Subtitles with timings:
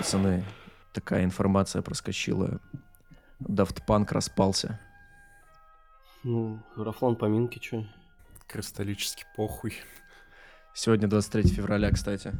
[0.00, 0.42] Пацаны,
[0.94, 2.58] такая информация проскочила.
[3.38, 4.80] Punk распался.
[6.24, 7.84] Ну, Рафлан поминки, чё?
[8.46, 9.74] Кристаллический похуй.
[10.72, 12.32] Сегодня 23 февраля, кстати.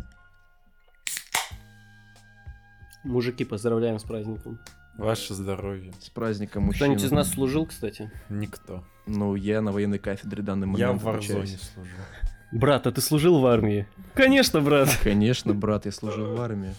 [3.05, 4.59] Мужики, поздравляем с праздником.
[4.97, 5.93] Ваше здоровье.
[6.01, 6.79] С праздником мужчин.
[6.79, 8.11] Кто-нибудь из нас служил, кстати?
[8.31, 8.85] Никто.
[9.05, 11.03] Ну, я на военной кафедре данный момент Я в.
[11.03, 11.91] Варзоне служу.
[12.53, 13.87] Брат, а ты служил в армии?
[14.15, 14.89] Конечно, брат.
[15.03, 16.75] Конечно, брат, я служил в армии.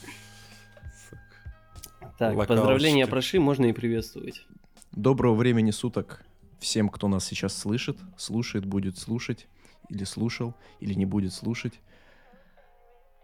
[2.22, 2.56] Так, Локалщики.
[2.60, 4.46] поздравления прошли, можно и приветствовать.
[4.92, 6.24] Доброго времени суток
[6.60, 9.48] всем, кто нас сейчас слышит, слушает, будет слушать,
[9.90, 11.80] или слушал, или не будет слушать.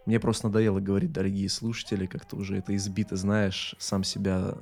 [0.08, 4.56] Мне просто надоело говорить, дорогие слушатели, как-то уже это избито, знаешь, сам себя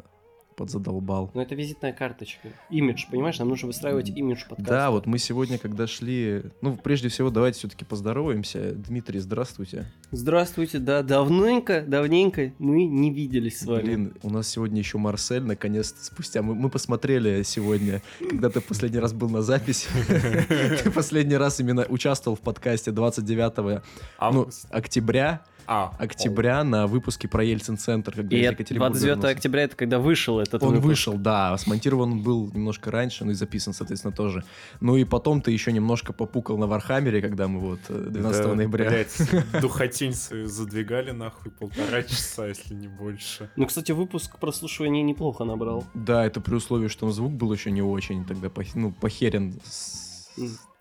[0.56, 1.32] подзадолбал.
[1.34, 2.50] Ну, это визитная карточка.
[2.70, 3.40] Имидж, понимаешь?
[3.40, 4.72] Нам нужно выстраивать имидж подкаста.
[4.72, 6.44] Да, вот мы сегодня, когда шли...
[6.62, 8.74] Ну, прежде всего, давайте все-таки поздороваемся.
[8.74, 9.86] Дмитрий, здравствуйте.
[10.12, 13.84] Здравствуйте, да, давненько, давненько мы не виделись с вами.
[13.84, 16.42] Блин, у нас сегодня еще Марсель, наконец-то, спустя...
[16.42, 19.88] Мы, мы посмотрели сегодня, когда ты последний раз был на записи.
[20.84, 23.82] Ты последний раз именно участвовал в подкасте 29
[24.18, 29.30] А, ну, октября, а, октября на выпуске про Ельцин-центр, когда И Екатеринбурга 29 вернулся.
[29.38, 30.86] октября, это когда вышел этот Он выпуск.
[30.86, 34.44] вышел, да, смонтирован он был немножко раньше, ну и записан, соответственно, тоже.
[34.82, 38.44] Ну и потом ты еще немножко попукал на Warhammer е, когда мы вот э, 12
[38.44, 38.90] да, ноября.
[38.90, 39.16] блядь,
[39.62, 43.50] духотень свою задвигали нахуй полтора часа, если не больше.
[43.56, 45.84] Ну, кстати, выпуск прослушивания неплохо набрал.
[45.94, 49.60] Да, это при условии, что звук был еще не очень, тогда пох- ну, похерен.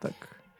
[0.00, 0.12] Так,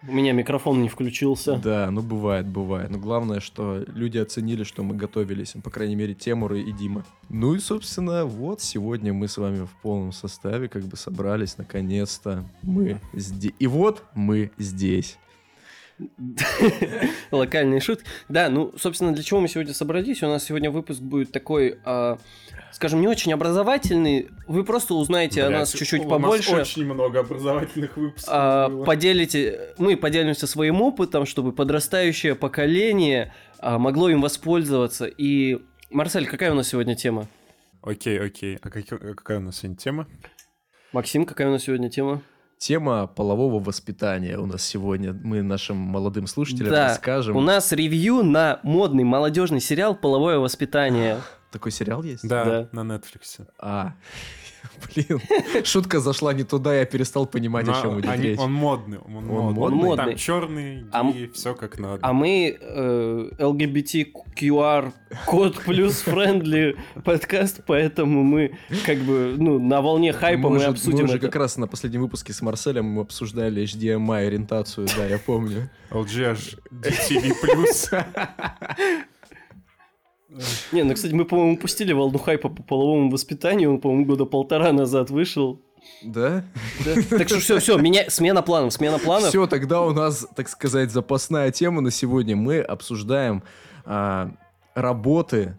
[0.06, 1.56] У меня микрофон не включился.
[1.56, 2.91] да, ну бывает, бывает.
[2.91, 7.05] Но главное, что люди оценили, что мы готовились, по крайней мере, Темур и Дима.
[7.28, 12.44] Ну и, собственно, вот сегодня мы с вами в полном составе как бы собрались, наконец-то.
[12.62, 13.55] Мы здесь.
[13.58, 15.19] И вот мы здесь.
[17.31, 18.05] Локальные шутки.
[18.28, 20.23] Да, ну, собственно, для чего мы сегодня собрались?
[20.23, 22.19] У нас сегодня выпуск будет такой, а,
[22.73, 24.30] скажем, не очень образовательный.
[24.46, 26.57] Вы просто узнаете о нас чуть-чуть у побольше.
[26.57, 33.79] нас очень много образовательных выпусков а, поделите, мы поделимся своим опытом, чтобы подрастающее поколение а,
[33.79, 35.07] могло им воспользоваться.
[35.07, 35.58] И,
[35.91, 37.29] Марсель, какая у нас сегодня тема?
[37.83, 38.57] Окей, окей.
[38.57, 40.08] А а какая у нас сегодня тема?
[40.92, 42.23] Максим, какая у нас сегодня тема?
[42.64, 45.13] Тема полового воспитания у нас сегодня.
[45.13, 47.36] Мы нашим молодым слушателям Да, расскажем.
[47.36, 51.20] У нас ревью на модный молодежный сериал «Половое воспитание».
[51.53, 52.27] Такой сериал есть?
[52.27, 53.47] Да, на Netflix.
[53.58, 53.92] А,
[54.95, 55.20] блин,
[55.64, 58.39] шутка зашла не туда, я перестал понимать, о чем идет они- речь.
[58.39, 59.77] Он модный, он, модный.
[59.77, 59.97] модный?
[59.97, 61.98] Там черный, А и все как надо.
[62.02, 64.92] А мы э, LGBTQR
[65.27, 71.05] код плюс friendly подкаст, поэтому мы как бы ну на волне хайпа мы, же- обсудим
[71.05, 71.27] уже это.
[71.27, 75.70] как раз на последнем выпуске с Марселем мы обсуждали HDMI ориентацию, да, я помню.
[75.91, 76.36] LG
[76.73, 78.05] DTV+.
[80.72, 84.72] Не, ну кстати, мы, по-моему, упустили волну хайпа по половому воспитанию, он, по-моему, года полтора
[84.72, 85.61] назад вышел.
[86.02, 86.45] Да?
[86.84, 86.95] Да?
[87.18, 89.28] Так что все, все, меня смена планов, смена планов.
[89.28, 92.36] Все, тогда у нас, так сказать, запасная тема на сегодня.
[92.36, 93.42] Мы обсуждаем
[93.84, 94.33] а,
[94.74, 95.56] работы,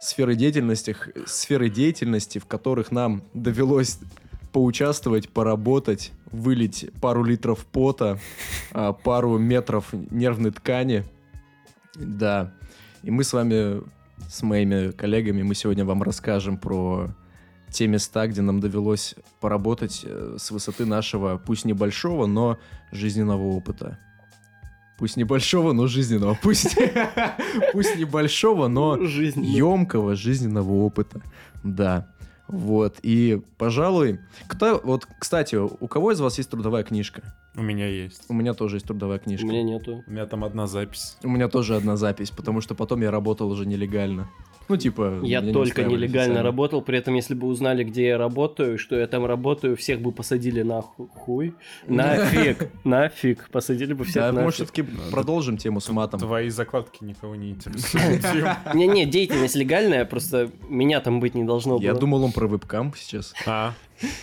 [0.00, 0.96] сферы деятельности,
[1.26, 3.98] сферы деятельности, в которых нам довелось
[4.52, 8.18] поучаствовать, поработать, вылить пару литров пота,
[8.72, 11.04] а, пару метров нервной ткани.
[11.94, 12.54] Да.
[13.02, 13.82] И мы с вами,
[14.28, 17.08] с моими коллегами, мы сегодня вам расскажем про
[17.70, 22.58] те места, где нам довелось поработать э, с высоты нашего, пусть небольшого, но
[22.92, 23.98] жизненного опыта.
[24.98, 26.36] Пусть небольшого, но жизненного.
[26.42, 26.76] Пусть,
[27.72, 31.22] пусть небольшого, но емкого жизненного опыта.
[31.62, 32.08] Да.
[32.48, 32.96] Вот.
[33.02, 37.22] И, пожалуй, кто, вот, кстати, у кого из вас есть трудовая книжка?
[37.54, 38.22] У меня есть.
[38.28, 39.46] У меня тоже есть трудовая У книжка.
[39.46, 40.02] меня нету.
[40.06, 41.16] У меня там одна запись.
[41.22, 44.28] У меня тоже одна запись, потому что потом я работал уже нелегально.
[44.68, 45.20] Ну, типа...
[45.22, 46.42] Я не только устраивали нелегально официально.
[46.42, 50.12] работал, при этом, если бы узнали, где я работаю, что я там работаю, всех бы
[50.12, 51.54] посадили на ху- хуй.
[51.86, 54.44] Нафиг, нафиг, посадили бы всех Да, нафиг.
[54.44, 56.20] может, все-таки продолжим тему с матом.
[56.20, 58.24] Твои закладки никого не интересуют.
[58.74, 61.84] Не-не, деятельность легальная, просто меня там быть не должно было.
[61.84, 63.32] Я думал, он про вебкам сейчас.
[63.46, 63.72] А,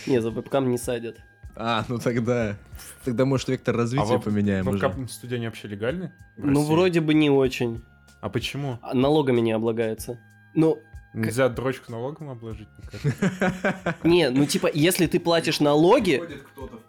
[0.06, 1.16] Не, за вебкам не садят.
[1.56, 2.56] А, ну тогда...
[3.04, 5.08] Тогда, может, вектор развития а поменяем уже.
[5.08, 6.12] студия не вообще легальны?
[6.36, 7.82] Ну, вроде бы не очень.
[8.20, 8.78] А почему?
[8.82, 10.18] А Налогами не облагается.
[10.56, 10.78] Ну,
[11.14, 13.96] Нельзя дрочку налогом обложить никак?
[14.04, 16.22] не, ну типа, если ты платишь налоги,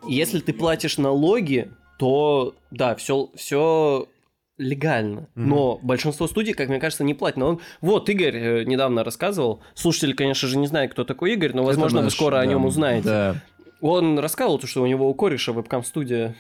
[0.06, 4.10] если ты платишь налоги, то да, все, все
[4.58, 5.30] легально.
[5.36, 7.62] Но большинство студий, как мне кажется, не платят налог.
[7.80, 9.62] Вот, Игорь э, недавно рассказывал.
[9.76, 12.66] Слушатели, конечно же, не знают, кто такой Игорь, но, возможно, Это вы скоро о нем
[12.66, 13.08] узнаете.
[13.08, 13.36] Да.
[13.80, 16.36] Он рассказывал, то, что у него у кореша вебкам-студия.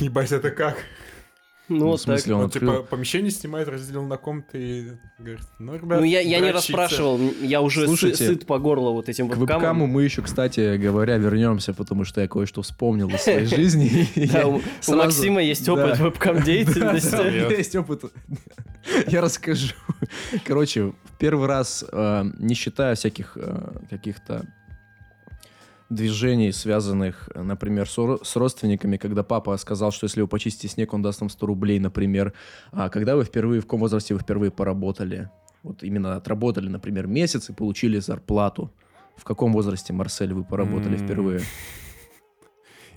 [0.00, 0.76] Ебать, это как?
[1.68, 2.36] Ну, Ну, вот в смысле, так.
[2.36, 2.72] он Он, открыл...
[2.72, 6.72] типа, помещение снимает, разделил на комнаты и говорит, ну, ребят, Ну, я, я не дрочите».
[6.76, 9.88] расспрашивал, я уже сы- Слушайте, сыт по горло вот этим К вебкаму вебкамом.
[9.90, 14.08] мы еще, кстати говоря, вернемся, потому что я кое-что вспомнил из своей жизни.
[14.32, 17.50] Да, у, Максима есть опыт вебкам-деятельности.
[17.56, 18.04] Есть опыт.
[19.08, 19.74] Я расскажу.
[20.44, 24.46] Короче, в первый раз, э, не считая всяких э, каких-то
[25.88, 30.68] движений, связанных, э, например, с, ро- с родственниками, когда папа сказал, что если вы почистите
[30.68, 32.32] снег, он даст вам 100 рублей, например.
[32.72, 35.30] А когда вы впервые, в каком возрасте вы впервые поработали?
[35.62, 38.72] Вот именно отработали, например, месяц и получили зарплату.
[39.16, 41.04] В каком возрасте, Марсель, вы поработали М.
[41.04, 41.40] впервые?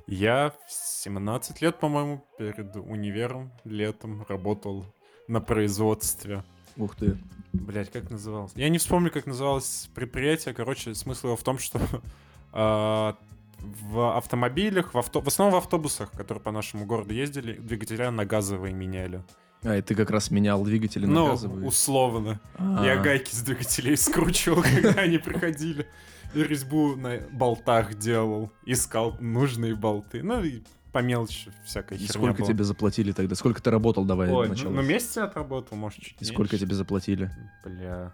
[0.07, 4.85] Я в 17 лет, по-моему, перед универом летом работал
[5.27, 6.43] на производстве.
[6.77, 7.17] Ух ты.
[7.53, 8.51] Блять, как называлось?
[8.55, 10.53] Я не вспомню, как называлось предприятие.
[10.55, 11.79] Короче, смысл его в том, что
[12.51, 15.21] в автомобилях, в, авто...
[15.21, 19.23] в основном в автобусах, которые по нашему городу ездили, двигателя на газовые меняли.
[19.63, 21.67] А, и ты как раз менял двигатели на ну, газовые.
[21.67, 22.39] условно.
[22.55, 22.85] А.
[22.85, 25.87] Я гайки с двигателей скручивал, когда они приходили.
[26.33, 28.51] И резьбу на болтах делал.
[28.65, 30.23] Искал нужные болты.
[30.23, 30.61] Ну и
[30.91, 33.35] по мелочи всякой И херня сколько тебе заплатили тогда?
[33.35, 34.69] Сколько ты работал, давай Ой, начало.
[34.69, 37.31] ну, ну месяц я отработал, может, чуть И сколько тебе заплатили?
[37.63, 38.13] Бля.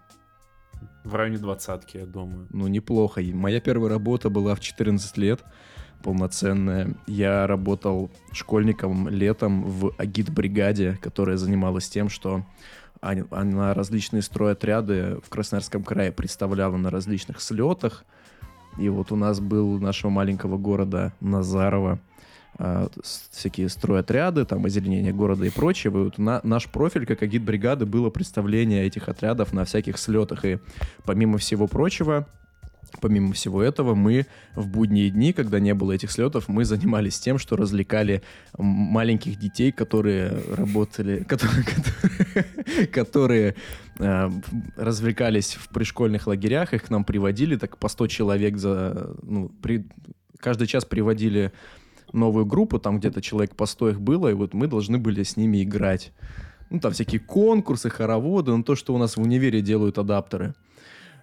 [1.04, 2.48] В районе двадцатки, я думаю.
[2.52, 3.22] Ну, неплохо.
[3.22, 5.44] Моя первая работа была в 14 лет,
[6.04, 6.96] полноценная.
[7.08, 12.46] Я работал школьником летом в агит-бригаде, которая занималась тем, что
[13.02, 18.04] она различные стройотряды в Красноярском крае представляла на различных слетах.
[18.78, 22.00] И вот у нас был нашего маленького города Назарова
[22.58, 25.92] с- всякие стройотряды, там озеленение города и прочее.
[25.92, 30.46] Вот на- наш профиль как агит-бригады было представление этих отрядов на всяких слетах.
[30.46, 30.60] И
[31.04, 32.28] помимо всего прочего,
[33.02, 34.26] помимо всего этого, мы
[34.56, 38.22] в будние дни, когда не было этих слетов, мы занимались тем, что развлекали
[38.58, 41.66] маленьких детей, которые работали, которые,
[42.92, 43.56] которые,
[44.00, 44.30] э,
[44.78, 49.86] развлекались в пришкольных лагерях, их к нам приводили, так по 100 человек за, ну, при,
[50.40, 51.52] каждый час приводили
[52.14, 55.38] новую группу, там где-то человек по 100 их было, и вот мы должны были с
[55.38, 56.12] ними играть.
[56.70, 60.56] Ну, там всякие конкурсы, хороводы, ну, то, что у нас в универе делают адаптеры.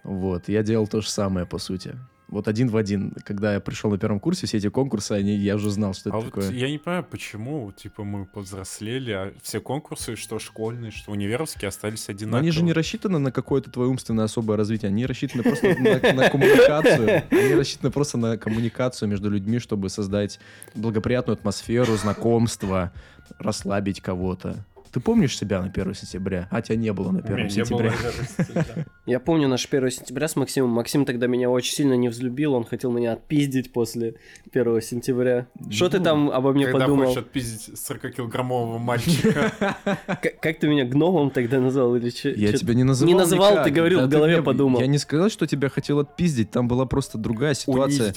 [0.03, 1.95] Вот, я делал то же самое, по сути.
[2.27, 3.11] Вот один в один.
[3.23, 6.17] Когда я пришел на первом курсе, все эти конкурсы, они, я уже знал, что это
[6.17, 6.45] а такое.
[6.45, 11.69] вот я не понимаю, почему, типа, мы повзрослели, а все конкурсы, что школьные, что универские,
[11.69, 12.39] остались Но одинаковые.
[12.41, 14.89] они же не рассчитаны на какое-то твое умственное особое развитие.
[14.89, 15.67] Они рассчитаны просто
[16.13, 17.23] на коммуникацию.
[17.29, 20.39] Они рассчитаны просто на коммуникацию между людьми, чтобы создать
[20.75, 22.91] благоприятную атмосферу, знакомство,
[23.37, 24.65] расслабить кого-то.
[24.93, 26.47] Ты помнишь себя на 1 сентября?
[26.51, 28.85] А тебя не было на 1 Не, не было, сентября.
[29.07, 30.69] Я помню наш 1 сентября с Максимом.
[30.69, 34.13] Максим тогда меня очень сильно не взлюбил, он хотел меня отпиздить после
[34.51, 35.47] 1 сентября.
[35.71, 37.07] Что ты Ну, там обо мне Когда подумал?
[37.07, 39.51] хочешь отпиздить 40-килограммового мальчика.
[40.41, 42.31] Как ты меня гномом тогда назвал или че?
[42.31, 44.79] Я тебя не называл Не называл, ты говорил, в голове подумал.
[44.79, 46.51] Я не сказал, что тебя хотел отпиздить.
[46.51, 48.13] Там была просто другая ситуация.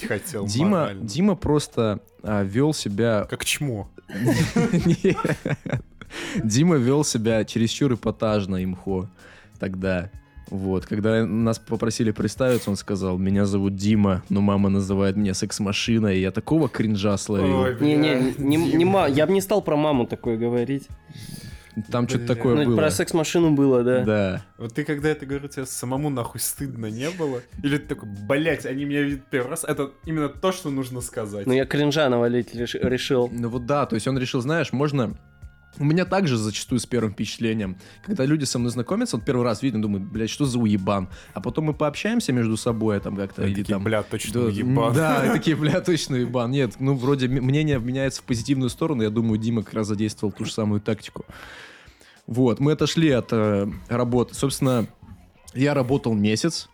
[1.01, 3.25] Дима просто а, вел себя...
[3.27, 3.89] Как чмо.
[6.43, 9.09] Дима вел себя чересчур эпатажно, имхо,
[9.59, 10.09] тогда.
[10.49, 16.07] Вот, когда нас попросили представиться, он сказал, меня зовут Дима, но мама называет меня секс-машина,
[16.07, 17.57] и я такого кринжа словил.
[17.59, 20.87] Ой, Не, не, не, я бы не стал про маму такое говорить.
[21.91, 22.77] Там что-то такое Ну, было.
[22.77, 24.03] про секс-машину было, да.
[24.03, 24.45] Да.
[24.57, 27.41] Вот ты когда это говорил, тебе самому нахуй стыдно не было?
[27.61, 31.45] Или ты такой, блять, они меня видят первый раз, это именно то, что нужно сказать.
[31.45, 33.29] Но Ну, я кринжа навалить реш- решил.
[33.31, 35.15] Ну вот да, то есть он решил, знаешь, можно...
[35.79, 37.77] У меня также зачастую с первым впечатлением.
[38.03, 41.09] Когда люди со мной знакомятся, вот первый раз видно, думают, блядь, что за уебан?
[41.33, 43.83] А потом мы пообщаемся между собой, там как-то, или такие, там...
[43.83, 44.93] бля, точно Да, ебан.
[44.93, 46.51] Да, такие, бля, точно ебан.
[46.51, 49.03] Нет, ну, вроде мнение меняется в позитивную сторону.
[49.03, 51.25] Я думаю, Дима как раз задействовал ту же самую тактику.
[52.25, 54.35] Вот, мы отошли от э, работы.
[54.35, 54.87] Собственно,
[55.53, 56.69] я работал месяц,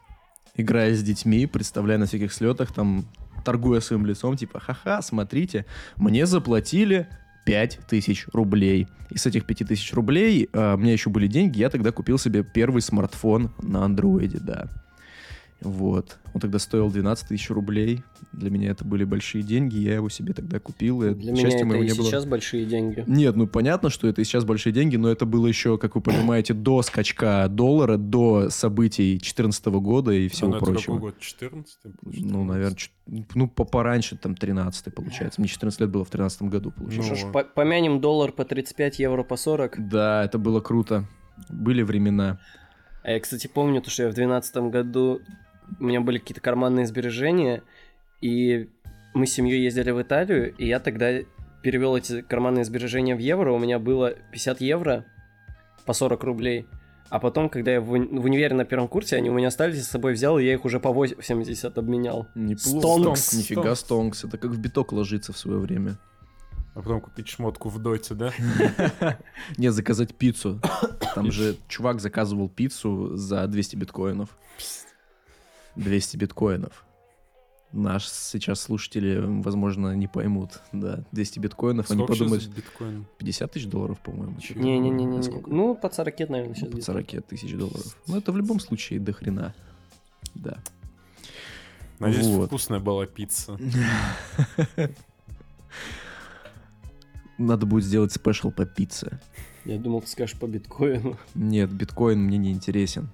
[0.55, 3.05] играя с детьми, представляя на всяких слетах, там,
[3.43, 7.07] торгуя своим лицом, типа, ха-ха, смотрите, мне заплатили
[7.45, 8.87] 5000 рублей.
[9.09, 12.43] И с этих 5000 рублей э, у меня еще были деньги, я тогда купил себе
[12.43, 14.69] первый смартфон на андроиде, да.
[15.63, 16.17] Вот.
[16.33, 18.03] Он тогда стоил 12 тысяч рублей.
[18.33, 21.01] Для меня это были большие деньги, я его себе тогда купил.
[21.03, 22.05] и, Для меня это и не было.
[22.07, 23.03] сейчас большие деньги.
[23.07, 26.01] Нет, ну понятно, что это и сейчас большие деньги, но это было еще, как вы
[26.01, 30.97] понимаете, до скачка доллара, до событий 2014 года и А, всего ну это какой прочего.
[30.97, 31.19] год?
[31.19, 32.77] 14 Ну, наверное,
[33.35, 35.39] ну, по пораньше, там, 13 получается.
[35.39, 37.15] Мне 14 лет было в 13 году, Ну, получается.
[37.15, 39.87] Что ж, по- помянем доллар по 35, евро по 40.
[39.89, 41.05] Да, это было круто.
[41.49, 42.39] Были времена.
[43.03, 45.19] А я, кстати, помню, то, что я в 2012 году...
[45.79, 47.63] У меня были какие-то карманные сбережения,
[48.21, 48.69] и
[49.13, 51.11] мы с семьей ездили в Италию, и я тогда
[51.61, 55.05] перевел эти карманные сбережения в евро, у меня было 50 евро
[55.85, 56.67] по 40 рублей.
[57.09, 59.83] А потом, когда я в, уни- в универе на первом курсе, они у меня остались,
[59.85, 62.27] с собой взял, и я их уже по 80 обменял.
[62.33, 62.79] Неплохо.
[62.79, 63.33] Стонкс.
[63.33, 64.23] Нифига стонкс.
[64.23, 65.97] Это как в биток ложится в свое время.
[66.73, 68.33] А потом купить шмотку в доте, да?
[69.57, 70.59] Нет, заказать пиццу.
[71.13, 74.29] Там же чувак заказывал пиццу за 200 биткоинов.
[75.75, 76.85] 200 биткоинов.
[77.71, 80.61] Наш сейчас слушатели, возможно, не поймут.
[80.71, 83.05] Да, 200 биткоинов, они Сколько подумают, сейчас биткоин?
[83.17, 84.35] 50 тысяч долларов, по-моему.
[84.55, 85.23] Не-не-не.
[85.23, 85.49] Сколько?
[85.49, 86.91] Ну, под 40, наверное, сейчас Под где-то.
[86.91, 87.97] 40 тысяч долларов.
[88.05, 89.55] Ну, это в любом случае до хрена.
[90.35, 90.59] Да.
[91.97, 92.47] Надеюсь, Вот.
[92.47, 93.57] вкусная была пицца.
[97.39, 99.19] Надо будет сделать спешл по пицце.
[99.65, 101.17] Я думал, ты скажешь по биткоину.
[101.33, 103.09] Нет, биткоин мне не интересен.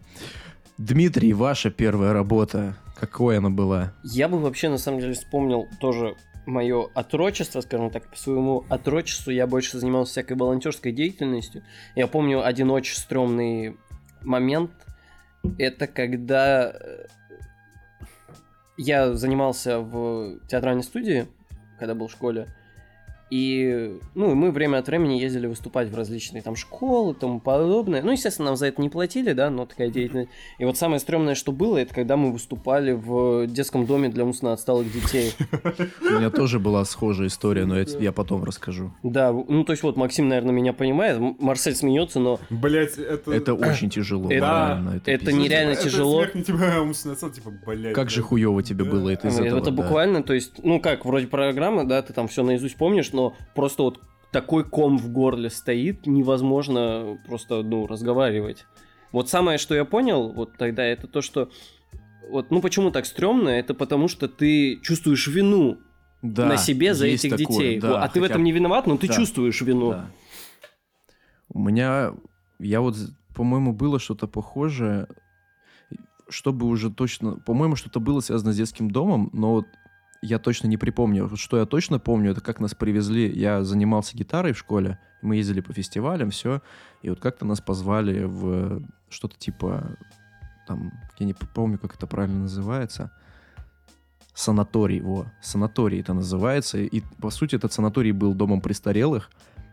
[0.79, 2.73] Дмитрий, ваша первая работа.
[2.95, 3.91] Какой она была?
[4.01, 9.29] Я бы вообще, на самом деле, вспомнил тоже мое отрочество, скажем так, по своему отрочеству
[9.29, 11.63] я больше занимался всякой волонтерской деятельностью.
[11.97, 13.75] Я помню один очень стрёмный
[14.21, 14.71] момент.
[15.57, 17.07] Это когда э,
[18.77, 21.27] я занимался в театральной студии,
[21.77, 22.47] когда был в школе.
[23.29, 27.39] И, ну, и мы время от времени ездили выступать в различные там школы и тому
[27.39, 28.01] подобное.
[28.01, 30.29] Ну, естественно, нам за это не платили, да, но такая деятельность.
[30.57, 34.53] И вот самое стрёмное, что было, это когда мы выступали в детском доме для умственно
[34.53, 35.33] отсталых детей.
[36.01, 38.91] У меня тоже была схожая история, но я, потом расскажу.
[39.03, 43.31] Да, ну, то есть вот Максим, наверное, меня понимает, Марсель смеется, но Блять, это...
[43.31, 44.29] Это очень тяжело.
[44.31, 46.23] Это- это нереально Это тяжело.
[46.23, 47.51] смех не тебя умственно отца, типа.
[47.93, 48.27] Как же да.
[48.27, 49.71] хуево тебе было это из это этого, да.
[49.71, 53.83] буквально, то есть, ну как, вроде программы, да, ты там все наизусть помнишь, но просто
[53.83, 53.99] вот
[54.31, 58.65] такой ком в горле стоит, невозможно просто, ну, разговаривать.
[59.11, 61.49] Вот самое, что я понял вот тогда, это то, что
[62.29, 65.77] вот, ну почему так стрёмно, это потому что ты чувствуешь вину
[66.21, 67.79] Да, на себе за этих такое, детей.
[67.81, 69.13] да, а ты в хотя- этом не виноват, но ты Да.
[69.15, 69.91] чувствуешь вину.
[69.91, 70.11] Да.
[71.49, 72.13] У меня,
[72.59, 72.95] я вот,
[73.35, 75.07] по-моему, было что-то похожее,
[76.29, 79.65] чтобы уже точно, по-моему, что-то было связано с детским домом, но вот
[80.21, 81.29] я точно не припомню.
[81.35, 85.61] Что я точно помню, это как нас привезли, я занимался гитарой в школе, мы ездили
[85.61, 86.61] по фестивалям, все,
[87.01, 89.97] и вот как-то нас позвали в что-то типа,
[90.67, 93.11] там, я не помню, как это правильно называется,
[94.33, 99.29] санаторий, во, санаторий это называется, и по сути этот санаторий был домом престарелых,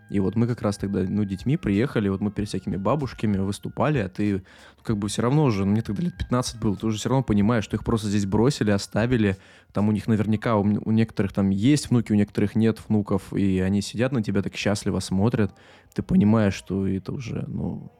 [0.08, 3.98] и вот мы как раз тогда, ну, детьми приехали, вот мы перед всякими бабушками выступали,
[3.98, 6.86] а ты, ну, как бы все равно уже, ну, мне тогда лет 15 было, ты
[6.86, 9.36] уже все равно понимаешь, что их просто здесь бросили, оставили,
[9.72, 13.60] там у них наверняка, у, у некоторых там есть внуки, у некоторых нет внуков, и
[13.60, 15.52] они сидят на тебя так счастливо смотрят,
[15.94, 17.90] ты понимаешь, что это уже, ну,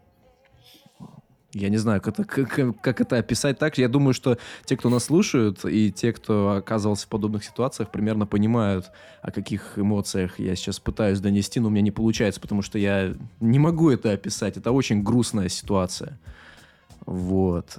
[1.56, 3.78] я не знаю, как это, как, как это описать так.
[3.78, 8.26] Я думаю, что те, кто нас слушают, и те, кто оказывался в подобных ситуациях, примерно
[8.26, 8.90] понимают,
[9.22, 13.14] о каких эмоциях я сейчас пытаюсь донести, но у меня не получается, потому что я
[13.40, 14.56] не могу это описать.
[14.56, 16.18] Это очень грустная ситуация.
[17.06, 17.78] Вот.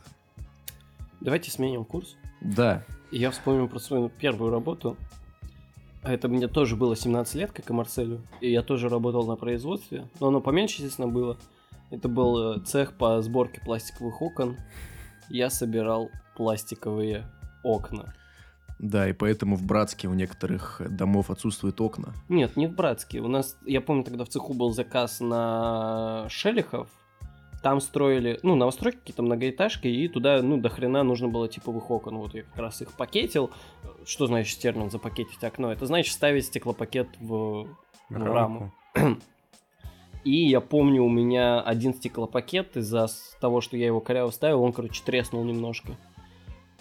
[1.22, 2.15] Давайте сменим курс.
[2.41, 2.84] Да.
[3.12, 4.98] Я вспомнил про свою первую работу.
[6.03, 8.22] А Это мне тоже было 17 лет, как и Марселю.
[8.39, 10.07] И я тоже работал на производстве.
[10.19, 11.38] Но оно поменьше, естественно, было.
[11.89, 14.58] Это был э, цех по сборке пластиковых окон.
[15.29, 17.25] Я собирал пластиковые
[17.63, 18.13] окна.
[18.79, 22.13] Да, и поэтому в Братске у некоторых домов отсутствуют окна.
[22.29, 23.22] Нет, не в Братске.
[23.22, 26.88] У нас, я помню, тогда в цеху был заказ на Шелихов.
[27.63, 32.17] Там строили, ну, новостройки, какие-то многоэтажки, и туда, ну, до хрена нужно было типовых окон.
[32.17, 33.50] Вот я как раз их пакетил.
[34.06, 35.72] Что значит термин запакетить окно?
[35.72, 37.67] Это значит ставить стеклопакет в
[38.10, 38.74] ну, раму.
[40.24, 43.08] И я помню, у меня один стеклопакет из-за
[43.40, 45.98] того, что я его коряво ставил, он, короче, треснул немножко.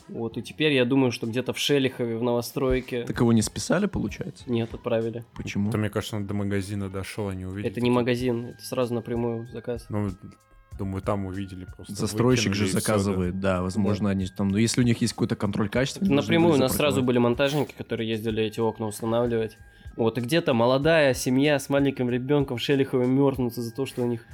[0.09, 3.05] Вот, и теперь я думаю, что где-то в Шелихове, в новостройке...
[3.05, 4.45] Так его не списали, получается?
[4.47, 5.25] Нет, отправили.
[5.35, 5.69] Почему?
[5.69, 7.73] Это, мне кажется, он до магазина дошел, они увидели.
[7.73, 9.87] Это не магазин, это сразу напрямую заказ.
[9.88, 10.11] Ну,
[10.78, 11.95] думаю, там увидели просто.
[11.95, 12.81] Застройщик же всё, да.
[12.81, 16.05] заказывает, да, возможно, они там, ну, если у них есть какой-то контроль качества...
[16.05, 19.59] Напрямую у нас сразу были монтажники, которые ездили эти окна устанавливать.
[19.96, 24.06] Вот, и где-то молодая семья с маленьким ребенком в Шелихове мерзнут из-за того, что у
[24.06, 24.24] них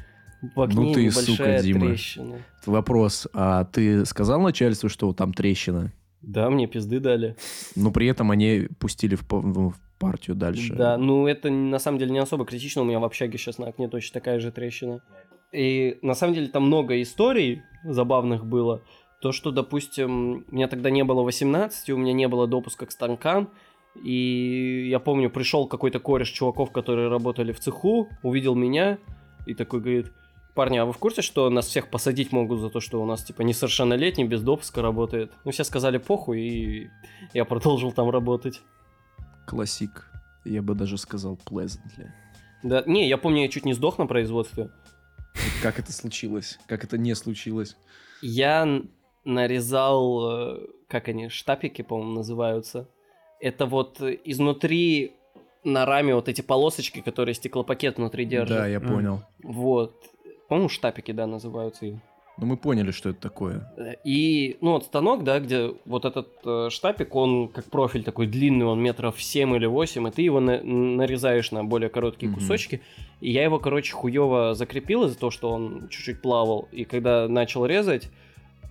[0.43, 1.25] в окне Ну ты небольшая
[1.59, 1.87] сука, Дима.
[1.87, 2.39] трещина.
[2.67, 5.93] Вопрос, а ты сказал начальству, что там трещина?
[6.21, 7.37] Да, мне пизды дали.
[7.77, 10.75] Но при этом они пустили в, в партию дальше.
[10.75, 12.83] Да, ну это на самом деле не особо критично.
[12.83, 15.01] У меня в общаге сейчас на окне точно такая же трещина.
[15.53, 18.83] И на самом деле там много историй забавных было.
[19.21, 23.51] То, что, допустим, меня тогда не было 18, у меня не было допуска к станкам.
[23.95, 28.99] И я помню, пришел какой-то кореш чуваков, которые работали в цеху, увидел меня
[29.47, 30.13] и такой говорит,
[30.55, 33.23] парни, а вы в курсе, что нас всех посадить могут за то, что у нас
[33.23, 35.33] типа несовершеннолетний без допуска работает?
[35.45, 36.91] Ну, все сказали похуй, и
[37.35, 38.63] я продолжил там работать.
[39.47, 40.11] Классик.
[40.45, 42.09] Я бы даже сказал pleasantly.
[42.63, 44.71] Да, не, я помню, я чуть не сдох на производстве.
[45.63, 46.59] Как это случилось?
[46.67, 47.77] Как это не случилось?
[48.21, 48.83] Я
[49.25, 52.89] нарезал, э, как они, штапики, по-моему, называются.
[53.43, 55.13] Это вот изнутри
[55.65, 58.57] на раме вот эти полосочки, которые стеклопакет внутри держат.
[58.59, 59.21] Да, я понял.
[59.43, 59.95] Вот.
[60.49, 61.87] По-моему, штапики, да, называются.
[61.87, 61.95] и-
[62.39, 63.73] Ну, мы поняли, что это такое.
[64.05, 68.65] И, ну, вот станок, да, где вот этот э, штапик, он как профиль такой длинный,
[68.65, 72.39] он метров 7 или 8, и ты его на- нарезаешь на более короткие Мгм.
[72.41, 72.81] кусочки.
[73.21, 76.69] И я его, короче, хуево закрепил из-за того, что он чуть-чуть плавал.
[76.73, 78.09] И когда начал резать,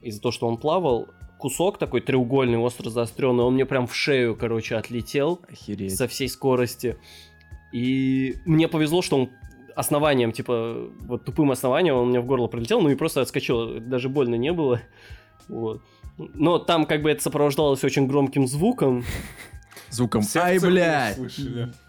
[0.02, 1.08] из-за того, что он плавал,
[1.42, 5.96] кусок такой треугольный, остро заостренный, он мне прям в шею, короче, отлетел Охереть.
[5.98, 6.98] со всей скорости.
[7.74, 9.30] И мне повезло, что он
[9.76, 14.10] основанием, типа, вот тупым основанием он мне в горло прилетел, ну и просто отскочил, даже
[14.10, 14.82] больно не было.
[15.48, 15.82] Вот.
[16.18, 19.04] Но там как бы это сопровождалось очень громким звуком.
[19.90, 21.18] Звуком «Ай, блядь!»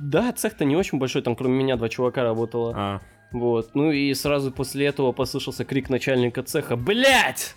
[0.01, 2.73] Да, цех-то не очень большой, там кроме меня два чувака работало.
[2.77, 3.75] А, Вот.
[3.75, 7.55] Ну и сразу после этого послышался крик начальника цеха «Блядь!»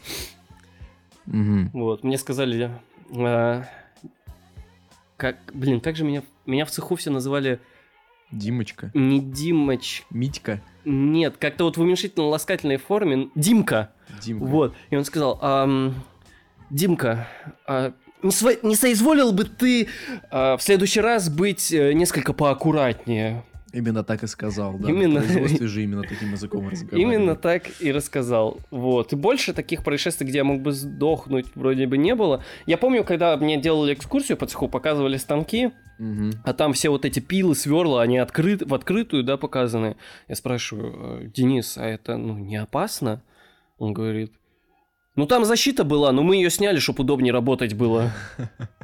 [1.25, 1.70] Мгм.
[1.74, 2.72] Вот, мне сказали...
[3.15, 3.63] а,
[5.17, 6.24] как, блин, как же меня...
[6.46, 7.60] Меня в цеху все называли
[8.32, 8.91] Димочка.
[8.94, 10.62] не Димоч, Митька.
[10.84, 13.29] Нет, как-то вот в уменьшительно-ласкательной форме.
[13.36, 13.91] Димка.
[14.22, 14.44] Димка.
[14.46, 14.75] Вот.
[14.89, 15.96] И он сказал, «Ам,
[16.70, 17.27] Димка,
[17.67, 19.88] а, не, сво- не соизволил бы ты
[20.29, 23.44] а, в следующий раз быть э, несколько поаккуратнее.
[23.75, 24.89] Именно так и сказал, да.
[24.89, 25.20] Именно.
[25.20, 27.01] На производстве же именно таким языком разговаривали.
[27.01, 28.60] Именно так и рассказал.
[28.72, 29.12] Вот.
[29.12, 32.41] И больше таких происшествий, где я мог бы сдохнуть, вроде бы не было.
[32.65, 35.72] Я помню, когда мне делали экскурсию по цеху, показывали станки,
[36.44, 39.98] а там все вот эти пилы, сверла, они открыт, в открытую, да, показаны.
[40.27, 43.22] Я спрашиваю, «Э, Денис, а это, ну, не опасно?
[43.77, 44.34] Он говорит,
[45.15, 48.12] ну, там защита была, но мы ее сняли, чтобы удобнее работать было.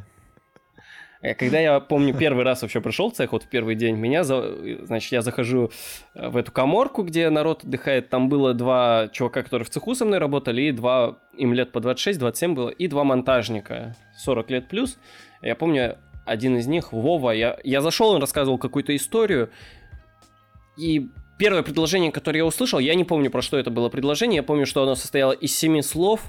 [1.21, 4.23] Э, Когда я, помню, первый раз вообще пришел в цех, вот в первый день, меня,
[4.23, 5.71] за- значит, я захожу
[6.15, 10.05] э, в эту коморку, где народ отдыхает, там было два чувака, которые в цеху со
[10.05, 14.97] мной работали, и два, им лет по 26-27 было, и два монтажника, 40 лет плюс.
[15.41, 19.49] Я помню, один из них, Вова, я, я зашел, он рассказывал какую-то историю,
[20.77, 24.43] и первое предложение, которое я услышал, я не помню, про что это было предложение, я
[24.43, 26.21] помню, что оно состояло из семи слов,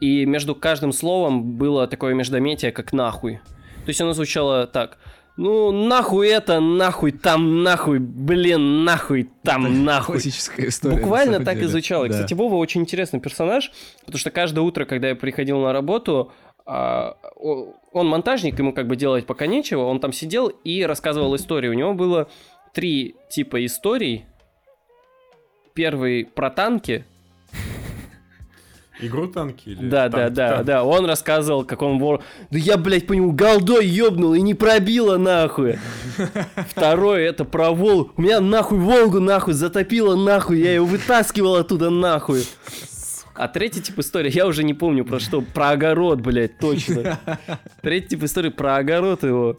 [0.00, 3.40] и между каждым словом было такое междометие, как «нахуй».
[3.84, 4.98] То есть оно звучало так.
[5.36, 10.14] Ну, нахуй это, нахуй там, нахуй, блин, нахуй там, нахуй.
[10.14, 10.96] Классическая история.
[10.96, 11.68] Буквально так и деле.
[11.68, 12.04] звучало.
[12.04, 12.14] И, Да.
[12.14, 16.30] Кстати, Вова очень интересный персонаж, потому что каждое утро, когда я приходил на работу,
[16.66, 17.16] а,
[17.92, 21.68] он монтажник, ему как бы делать пока нечего, он там сидел и рассказывал истории.
[21.68, 22.28] У него было
[22.72, 24.26] три типа историй.
[25.74, 27.04] Первый про танки,
[29.06, 29.88] игру танки или...
[29.88, 30.66] да, да, танк- да, танк?
[30.66, 30.84] да.
[30.84, 32.22] Он рассказывал, как он вор.
[32.50, 35.78] Да я, блядь, по нему голдой ёбнул и не пробило нахуй.
[36.70, 38.12] Второй это про Волгу.
[38.16, 40.58] У меня нахуй Волгу нахуй затопило нахуй.
[40.60, 42.44] Я ее вытаскивал оттуда нахуй.
[43.34, 45.40] А третий тип истории, я уже не помню про что.
[45.40, 47.18] Про огород, блядь, точно.
[47.82, 49.56] Третий тип истории про огород его.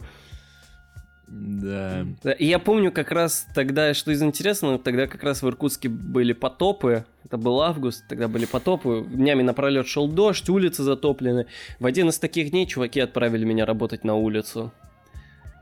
[1.28, 2.06] Да.
[2.38, 7.04] Я помню как раз тогда, что из интересного, тогда как раз в Иркутске были потопы,
[7.24, 11.46] это был август, тогда были потопы, днями напролет шел дождь, улицы затоплены.
[11.80, 14.72] В один из таких дней чуваки отправили меня работать на улицу.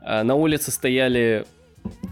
[0.03, 1.45] А на улице стояли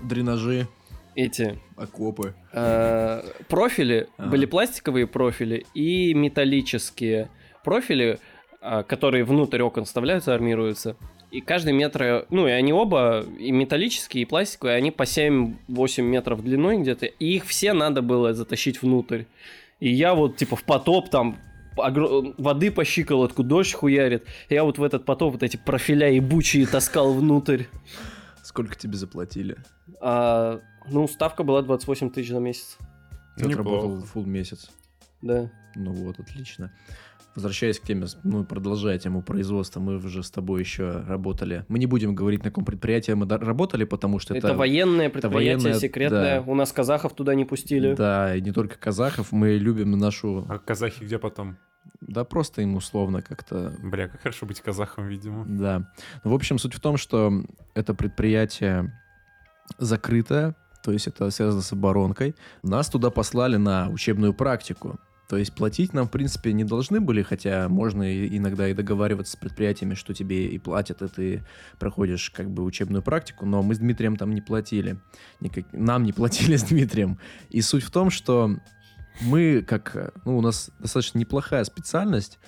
[0.04, 0.68] Дренажи,
[1.16, 2.34] эти окопы.
[2.54, 4.30] э, профили, Ага.
[4.32, 7.30] были пластиковые профили и металлические
[7.63, 8.20] профили,
[8.62, 10.96] а, которые внутрь окон вставляются, армируются.
[11.34, 16.43] И каждый метр, ну и они оба, и металлические, и пластиковые, они по 7-8 метров
[16.43, 19.24] длиной где-то, и их все надо было затащить внутрь.
[19.80, 21.39] И я вот типа в потоп там
[21.76, 24.28] огр- воды по щиколотку, дождь хуярит.
[24.48, 27.63] Я вот в этот потоп вот эти профиля ебучие таскал внутрь.
[28.43, 29.58] Сколько тебе заплатили?
[30.02, 32.78] А, ну, ставка была 28 тысяч на месяц.
[33.38, 34.69] Ты отработал full месяц.
[35.24, 35.50] Да.
[35.74, 36.72] Ну вот, отлично.
[37.36, 41.65] Возвращаясь к теме, ну, продолжая тему производства, мы уже с тобой еще работали.
[41.67, 44.58] Мы не будем говорить, на каком предприятии мы работали, потому что Это, это...
[44.58, 46.41] военное предприятие, военное, секретное.
[46.41, 46.52] да.
[46.52, 47.96] У нас казахов туда не пустили.
[47.96, 50.46] Да, и не только казахов, мы любим нашу...
[50.48, 51.58] А казахи где потом?
[52.02, 53.74] Да просто им условно как-то...
[53.82, 55.46] Бля, как хорошо быть казахом, видимо.
[55.48, 55.91] Да.
[56.24, 57.43] Ну, в общем, суть в том, что
[57.74, 58.93] это предприятие
[59.78, 62.36] закрытое, то есть это связано с оборонкой.
[62.62, 65.00] Нас туда послали на учебную практику.
[65.29, 69.36] То есть платить нам, в принципе, не должны были, хотя можно иногда и договариваться с
[69.36, 71.43] предприятиями, что тебе и платят, и ты
[71.79, 74.99] проходишь как бы учебную практику, но мы с Дмитрием там не платили.
[75.39, 75.65] Никак...
[75.71, 77.19] Нам не платили с Дмитрием.
[77.49, 78.57] И суть в том, что
[79.21, 80.13] мы, как...
[80.25, 82.39] Ну, у нас достаточно неплохая специальность,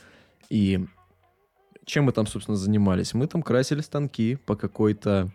[0.49, 0.85] и
[1.85, 3.13] чем мы там, собственно, занимались?
[3.13, 5.31] Мы там красили станки по какой-то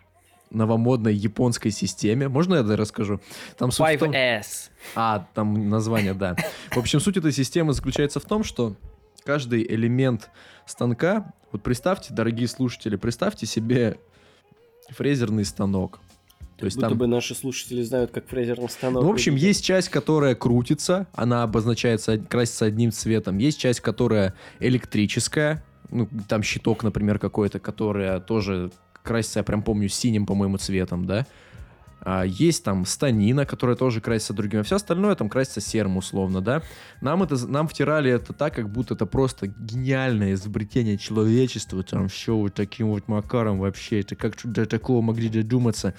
[0.51, 2.29] новомодной японской системе.
[2.29, 3.21] Можно я это расскажу?
[3.57, 4.71] Там суть в том- 5S.
[4.95, 6.37] А, там название, да.
[6.71, 8.75] В общем, суть этой системы заключается в том, что
[9.25, 10.31] каждый элемент
[10.67, 13.99] станка, вот представьте, дорогие слушатели, представьте себе
[14.91, 16.01] фрезерный станок.
[16.59, 19.03] То есть Будто там бы наши слушатели знают, как фрезерный станок.
[19.03, 19.49] ну, в общем, выглядит.
[19.49, 23.39] есть часть, которая крутится, она обозначается, красится одним цветом.
[23.39, 28.71] Есть часть, которая электрическая, ну, там щиток, например, какой-то, которая тоже
[29.03, 31.27] красится, я прям помню, синим, по-моему, цветом, да.
[32.03, 36.41] А, есть там станина, которая тоже красится другим, а все остальное там красится серым условно,
[36.41, 36.63] да.
[37.01, 42.35] Нам, это, нам втирали это так, как будто это просто гениальное изобретение человечества, там все
[42.37, 45.95] вот таким вот макаром вообще, это как до такого могли додуматься.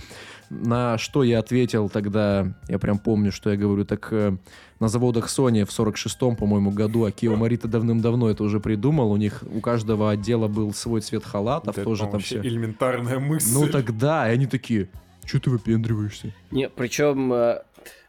[0.49, 4.35] На что я ответил тогда, я прям помню, что я говорю, так э,
[4.81, 9.43] на заводах Sony в 46-м, по-моему, году Акио Марита давным-давно это уже придумал, у них
[9.49, 12.35] у каждого отдела был свой цвет халатов, Это, тоже там все.
[12.35, 13.53] вообще элементарная мысль.
[13.53, 14.89] Ну тогда, и они такие,
[15.31, 16.33] что ты выпендриваешься?
[16.51, 17.61] Не, причем э,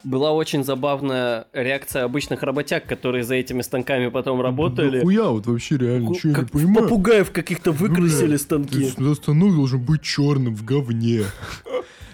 [0.05, 5.01] была очень забавная реакция обычных работяг, которые за этими станками потом работали.
[5.03, 6.83] Хуя вот вообще реально, что я не как понимаю.
[6.89, 8.91] попугаев каких-то выкрасили Бля, станки.
[8.91, 11.23] ты- станок должен быть черным в говне.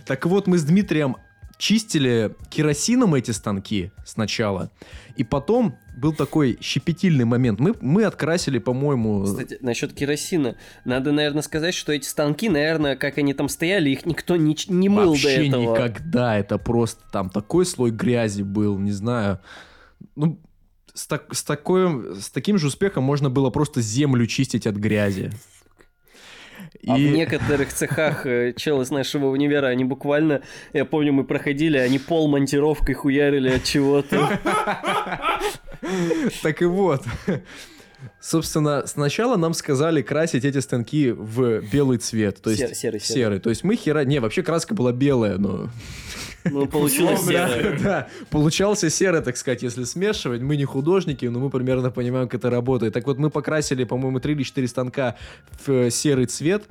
[0.06, 1.16] Так вот, мы с Дмитрием
[1.58, 4.70] чистили керосином эти станки сначала,
[5.16, 7.60] и потом был такой щепетильный момент.
[7.60, 9.24] Мы, мы открасили, по-моему...
[9.24, 10.56] Кстати, насчет керосина.
[10.84, 14.88] Надо, наверное, сказать, что эти станки, наверное, как они там стояли, их никто не, не
[14.88, 15.72] мыл до Вообще этого.
[15.74, 16.38] никогда.
[16.38, 19.40] Это просто там такой слой грязи был, не знаю.
[20.14, 20.38] Ну,
[20.94, 25.30] с, так- с, такой, с таким же успехом можно было просто землю чистить от грязи.
[26.86, 31.24] А в И- некоторых цехах э, челы с нашего универа, они буквально, я помню, мы
[31.24, 34.38] проходили, они пол монтировкой хуярили от чего-то.
[36.42, 37.02] Так и вот.
[38.20, 42.40] Собственно, сначала нам сказали красить эти станки в белый цвет.
[42.40, 43.22] То есть Сер- серый, в серый.
[43.22, 43.38] серый.
[43.40, 44.04] То есть мы хера...
[44.04, 45.68] Не, вообще краска была белая, но...
[46.44, 47.78] Ну, получилось Условно, серое.
[47.80, 50.40] Да, получался серый, так сказать, если смешивать.
[50.42, 52.94] Мы не художники, но мы примерно понимаем, как это работает.
[52.94, 55.16] Так вот, мы покрасили, по-моему, 3 или 4 станка
[55.66, 56.64] в э, серый цвет.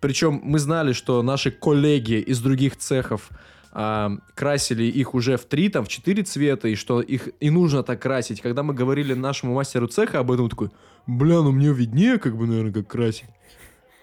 [0.00, 3.30] Причем мы знали, что наши коллеги из других цехов
[3.76, 7.82] а, красили их уже в три, там, в четыре цвета, и что их и нужно
[7.82, 8.40] так красить.
[8.40, 10.70] Когда мы говорили нашему мастеру цеха об этом, он такой,
[11.08, 13.28] бля, ну мне виднее, как бы, наверное, как красить.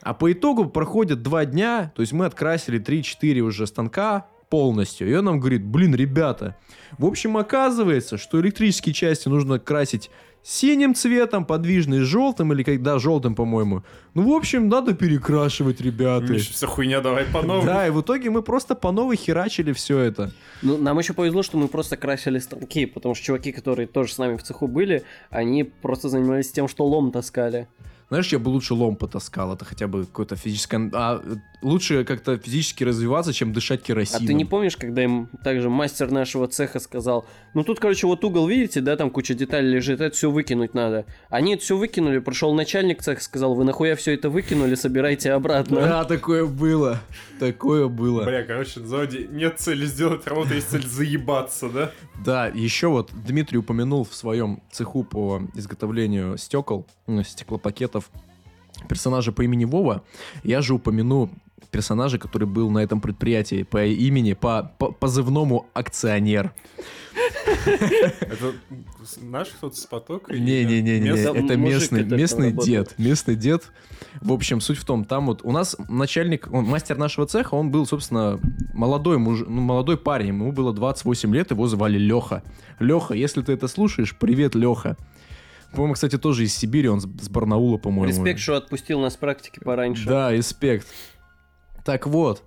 [0.02, 5.10] А по итогу проходят два дня, то есть мы открасили 3-4 уже станка полностью.
[5.10, 6.58] И он нам говорит, блин, ребята,
[6.98, 10.12] в общем, оказывается, что электрические части нужно красить
[10.43, 13.84] синим цветом, подвижный желтым, или когда желтым, по-моему.
[14.13, 16.38] Ну, в общем, надо перекрашивать, ребята.
[16.38, 17.65] Вся хуйня, давай по новой.
[17.65, 20.32] Да, и в итоге мы просто по новой херачили все это.
[20.62, 24.17] Ну, нам еще повезло, что мы просто красили станки, потому что чуваки, которые тоже с
[24.17, 27.67] нами в цеху были, они просто занимались тем, что лом таскали.
[28.12, 30.91] Знаешь, я бы лучше лом потаскал, это хотя бы какое-то физическое...
[30.93, 31.24] А
[31.62, 34.28] лучше как-то физически развиваться, чем дышать А керосином.
[34.28, 38.47] ты не помнишь, когда им также мастер нашего цеха сказал, ну тут, короче, вот угол,
[38.47, 41.06] видите, да, там куча деталей лежит, это все выкинуть надо.
[41.30, 45.80] Они это все выкинули, пришел начальник цеха, сказал, вы нахуя все это выкинули, собирайте обратно.
[45.80, 47.00] Да, такое было.
[47.39, 48.26] Такое было.
[48.26, 51.91] Бля, короче, на заводе нет цели сделать работу, есть цель заебаться, да?
[52.26, 57.24] Да, еще вот Дмитрий упомянул в своем цеху по изготовлению стекол, ну,
[58.02, 58.12] стеклопакетов,
[58.88, 60.04] персонажа по имени Вова.
[60.44, 61.30] Я же упомяну
[61.70, 66.54] персонажа, который был на этом предприятии по имени, по, по позывному акционер.
[67.66, 68.54] Это
[69.22, 70.34] наш кто-то с потока?
[70.34, 72.96] Не-не-не, это местный, местный дед.
[72.98, 73.72] Местный дед.
[74.20, 77.72] В общем, суть в том, там вот у нас начальник, он, мастер нашего цеха, он
[77.72, 78.40] был, собственно,
[78.74, 82.44] молодой муж, ну, молодой парень, ему было 28 лет, его звали Леха.
[82.80, 84.98] Леха, если ты это слушаешь, привет, Леха.
[85.72, 88.08] По-моему, кстати, тоже из Сибири, он с, Барнаула, по-моему.
[88.08, 90.08] Респект, что отпустил нас практики пораньше.
[90.08, 90.88] Да, респект.
[91.86, 92.44] Так вот,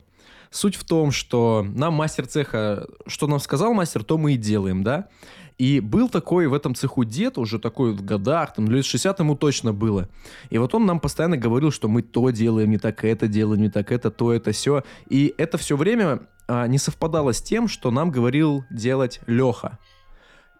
[0.50, 4.82] суть в том, что нам мастер цеха, что нам сказал мастер, то мы и делаем,
[4.82, 5.08] да?
[5.56, 9.36] И был такой в этом цеху дед, уже такой в годах, там лет 60 ему
[9.36, 10.08] точно было.
[10.50, 13.70] И вот он нам постоянно говорил, что мы то делаем, не так это делаем, не
[13.70, 14.82] так это, то это, все.
[15.08, 19.78] И это все время а, не совпадало с тем, что нам говорил делать Леха.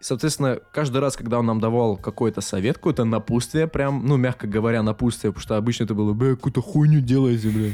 [0.04, 4.82] Соответственно, каждый раз, когда он нам давал какой-то совет, какое-то напутствие, прям, ну, мягко говоря,
[4.82, 7.70] напутствие, потому что обычно это было, бля, какую-то хуйню делаете, бля.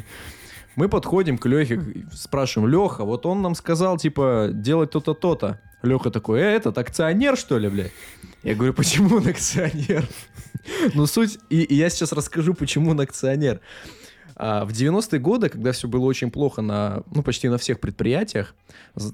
[0.77, 5.61] Мы подходим к Лехе, спрашиваем, Леха, вот он нам сказал, типа, делать то-то, то-то.
[5.83, 7.87] Леха такой, э, этот акционер, что ли, бля?
[8.45, 10.07] Я говорю, почему он акционер?
[10.95, 13.61] Ну, суть, и, и я сейчас расскажу, почему он акционер.
[14.43, 18.55] А, в 90-е годы, когда все было очень плохо на, ну, почти на всех предприятиях,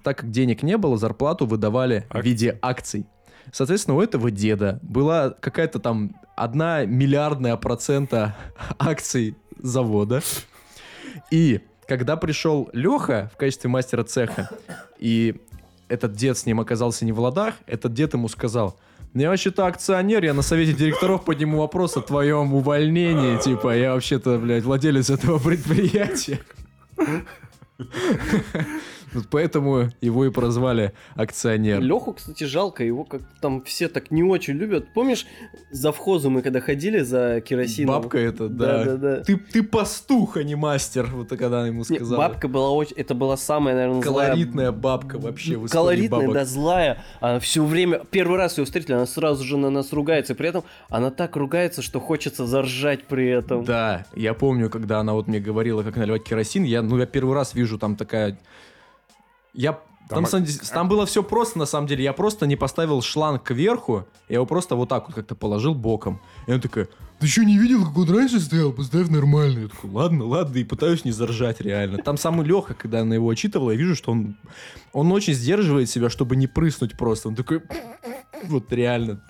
[0.05, 2.29] так как денег не было, зарплату выдавали в Акции.
[2.29, 3.07] виде акций.
[3.53, 8.37] Соответственно, у этого деда была какая-то там одна миллиардная процента
[8.79, 10.23] акций завода.
[11.33, 14.49] И когда пришел Леха в качестве мастера цеха,
[15.01, 15.41] и
[15.89, 18.86] этот дед с ним оказался не в ладах, этот дед ему сказал, «Ну,
[19.23, 24.39] я вообще-то акционер, я на совете директоров подниму вопрос о твоем увольнении, типа, я вообще-то,
[24.39, 26.41] блядь, владелец этого предприятия.
[29.31, 31.81] Поэтому его и прозвали акционер.
[31.81, 34.89] Леху, кстати, жалко, его как там все так не очень любят.
[34.95, 35.27] Помнишь,
[35.71, 38.01] за вхозу мы когда ходили за керосином?
[38.03, 38.67] Бабка это, да.
[38.67, 39.25] Да, да, да.
[39.25, 42.19] Ты, ты пастух, а не мастер, вот когда она ему Не, сказала.
[42.19, 42.97] бабка была очень...
[42.97, 46.35] Это была самая, наверное, Колоритная бабка вообще в Колоритная, бабок.
[46.35, 47.03] да, злая.
[47.21, 48.03] Она все время...
[48.11, 50.35] Первый раз ее встретили, она сразу же на нас ругается.
[50.35, 53.65] При этом она так ругается, что хочется заржать при этом.
[53.65, 57.35] Да, я помню, когда она вот мне говорила, как наливать керосин, я, ну, я первый
[57.35, 58.39] раз вижу там такая...
[59.57, 59.81] Я...
[60.09, 62.05] Там, Там, на там было все просто, на самом деле.
[62.05, 66.21] Я просто не поставил шланг кверху, я его просто вот так вот как-то положил боком.
[66.47, 66.87] И она такая,
[67.19, 68.73] ты что, не видел, как он раньше стоял?
[68.73, 69.61] Поставь нормально.
[69.61, 71.99] Я такой, ладно, ладно, и пытаюсь не заржать реально.
[71.99, 74.37] Там самый Леха, когда она его отчитывала, я вижу, что он,
[74.93, 77.27] он очень сдерживает себя, чтобы не прыснуть просто.
[77.29, 77.63] Он такой,
[78.45, 79.23] вот реально.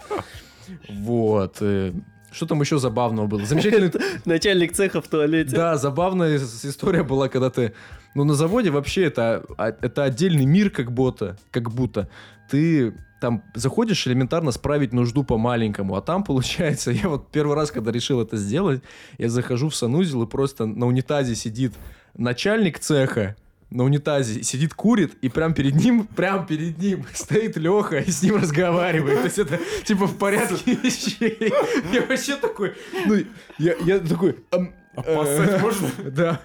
[0.90, 1.56] Вот.
[1.60, 1.94] э,
[2.32, 3.46] Что там еще забавного было?
[3.46, 3.92] Замечательный
[4.24, 5.54] Начальник цеха в туалете.
[5.56, 7.72] да, забавная история была, когда ты...
[8.16, 12.08] Ну, на заводе вообще это, а- это отдельный мир как будто, как будто.
[12.50, 17.92] Ты там заходишь элементарно справить нужду по-маленькому, а там, получается, я вот первый раз, когда
[17.92, 18.80] решил это сделать,
[19.18, 21.74] я захожу в санузел, и просто на унитазе сидит
[22.14, 23.36] начальник цеха,
[23.68, 28.22] на унитазе сидит, курит, и прям перед ним, прям перед ним стоит Леха и с
[28.22, 29.18] ним разговаривает.
[29.18, 31.52] То есть это типа в порядке вещей.
[31.92, 32.72] Я вообще такой,
[33.06, 33.16] ну,
[33.58, 34.36] я, я такой...
[34.52, 35.88] ам, поссать э, можно?
[35.98, 36.40] Да.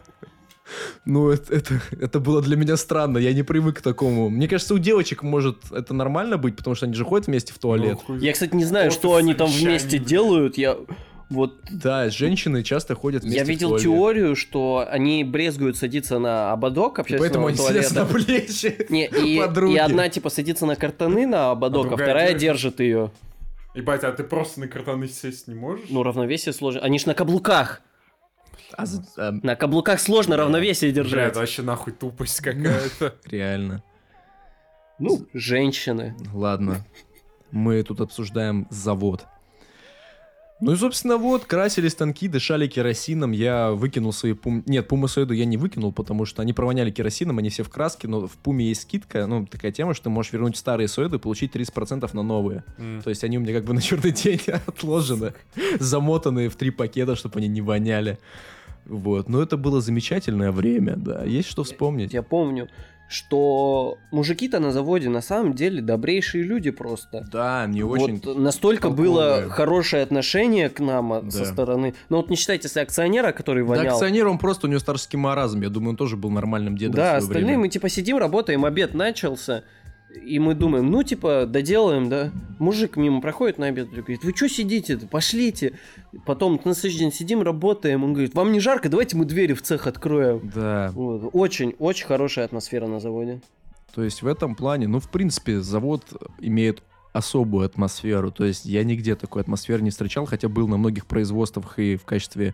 [1.05, 4.29] Ну, это, это, это было для меня странно, я не привык к такому.
[4.29, 7.59] Мне кажется, у девочек может это нормально быть, потому что они же ходят вместе в
[7.59, 7.99] туалет.
[8.07, 10.57] Ну, Я, кстати, не знаю, Офис что они там вместе делают.
[10.57, 10.77] Я
[11.29, 13.83] вот Да, женщины часто ходят вместе я в видел туалет.
[13.83, 17.89] теорию, что они брезгуют садиться на ободок И общественного Поэтому они туалета.
[17.89, 18.85] садятся на плечи.
[18.89, 19.75] Не, и, подруги.
[19.75, 22.77] и одна типа садится на картаны на ободок, а, другая вторая держит.
[22.77, 23.11] держит ее.
[23.75, 25.85] Ебать, а ты просто на картаны сесть не можешь?
[25.89, 26.81] Ну, равновесие сложно.
[26.81, 27.81] Они ж на каблуках.
[28.77, 31.29] А за- а, На каблуках сложно равновесие Бля, держать.
[31.31, 33.15] это вообще нахуй тупость какая-то.
[33.25, 33.83] реально.
[34.99, 36.15] Ну, женщины.
[36.33, 36.85] Ладно.
[37.51, 39.25] Мы тут обсуждаем завод.
[40.63, 43.31] Ну и, собственно, вот, красили станки, дышали керосином.
[43.31, 44.61] Я выкинул свои пум...
[44.67, 48.07] Нет, пумы Суэду я не выкинул, потому что они провоняли керосином, они все в краске,
[48.07, 51.19] но в пуме есть скидка, ну, такая тема, что ты можешь вернуть старые Суэды и
[51.19, 52.63] получить 30% на новые.
[52.77, 53.01] М.
[53.01, 55.33] То есть они у меня как бы на черный день отложены,
[55.79, 58.19] замотанные в три пакета, чтобы они не воняли.
[58.85, 62.13] Вот, но это было замечательное время, да, есть что вспомнить.
[62.13, 62.67] Я помню,
[63.07, 67.27] что мужики-то на заводе на самом деле добрейшие люди просто.
[67.31, 68.21] Да, мне очень...
[68.23, 69.09] Вот настолько толковые.
[69.11, 71.45] было хорошее отношение к нам со Да.
[71.45, 71.93] стороны.
[72.09, 73.93] Ну вот не считайте, если акционера, который Да, вонял.
[73.93, 75.61] акционер, он просто, у него старческий маразм.
[75.61, 77.59] Я думаю, он тоже был нормальным дедом Да, остальные время.
[77.59, 79.63] мы типа сидим, работаем, обед начался,
[80.23, 82.31] и мы думаем, ну типа доделаем, да.
[82.59, 85.73] Мужик мимо проходит на обед, говорит, вы что сидите, пошлите.
[86.25, 89.61] Потом на следующий день сидим, работаем, он говорит, вам не жарко, давайте мы двери в
[89.61, 90.51] цех откроем.
[90.53, 91.29] Да, Вот.
[91.33, 93.41] Очень, очень хорошая атмосфера на заводе.
[93.95, 96.03] то есть в этом плане, ну, в принципе, завод
[96.39, 98.31] имеет особую атмосферу.
[98.31, 102.05] То есть я нигде такой атмосферы не встречал, хотя был на многих производствах и в
[102.05, 102.53] качестве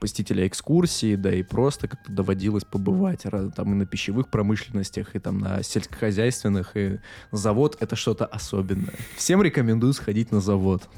[0.00, 3.22] посетителя экскурсии, да и просто как-то доводилось побывать
[3.54, 8.94] там и на пищевых промышленностях, и там на сельскохозяйственных, и завод— это что-то особенное.
[9.16, 10.88] Всем рекомендую сходить на завод.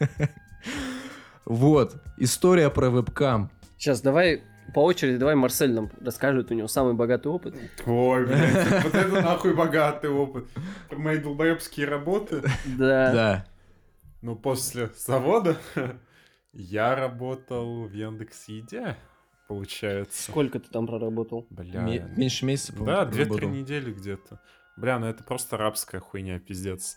[1.48, 3.52] Вот, история про вебкам.
[3.78, 4.42] Сейчас давай
[4.74, 7.54] по очереди, давай Марсель нам расскажет, у него самый богатый опыт.
[7.86, 10.46] Ой, блядь, вот это нахуй богатый опыт.
[10.90, 12.42] Мои долбоебские работы.
[12.64, 13.12] Да.
[13.12, 13.46] Да.
[14.22, 15.56] Ну, после завода
[16.56, 18.96] я работал в Яндекс.Еде,
[19.48, 20.30] получается.
[20.30, 21.46] Сколько ты там проработал?
[21.50, 21.80] Бля.
[21.82, 23.50] Ме- Меньше месяца, Да, по-моему, две-три проработал.
[23.60, 24.40] недели где-то.
[24.76, 26.96] Бля, ну это просто рабская хуйня, пиздец.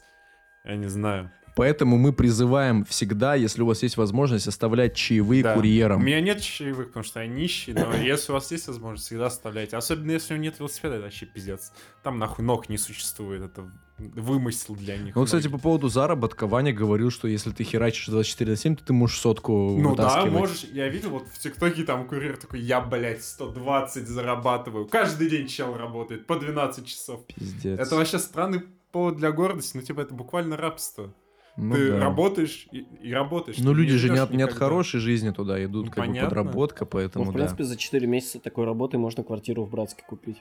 [0.66, 1.32] Я не знаю.
[1.60, 5.56] Поэтому мы призываем всегда, если у вас есть возможность, оставлять чаевые Да.
[5.56, 6.00] курьерам.
[6.00, 9.26] У меня нет чаевых, потому что я нищий, но если у вас есть возможность, всегда
[9.26, 9.76] оставляйте.
[9.76, 11.74] Особенно если у него нет велосипеда, это вообще пиздец.
[12.02, 15.14] Там нахуй ног не существует, это вымысел для них.
[15.14, 15.64] Ну, кстати, по многих.
[15.64, 19.78] поводу заработка, Ваня говорил, что если ты херачишь 24 на 7, то ты можешь сотку
[19.78, 20.64] Ну да, можешь.
[20.64, 24.88] Я видел вот в ТикТоке там курьер такой, я, блядь, 120 зарабатываю.
[24.88, 27.26] Каждый день чел работает по 12 часов.
[27.26, 27.78] Пиздец.
[27.78, 28.62] Это вообще странный
[28.94, 31.14] повод для гордости, ну типа это буквально рабство.
[31.60, 32.00] Ну ты да.
[32.00, 33.58] работаешь и, и работаешь.
[33.60, 36.30] Ну, люди же не от, не от хорошей жизни туда идут, Ну, как бы понятно.
[36.30, 37.34] подработка, Ну, поэтому в да.
[37.34, 40.38] принципе, за 4 месяца такой работы можно квартиру в Братске купить.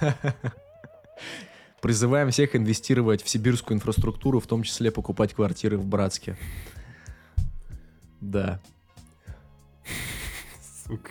[1.82, 5.86] Призываем всех инвестировать в сибирскую инфраструктуру, в том числе покупать квартиры в
[8.20, 8.60] Да.
[10.86, 11.10] Сука.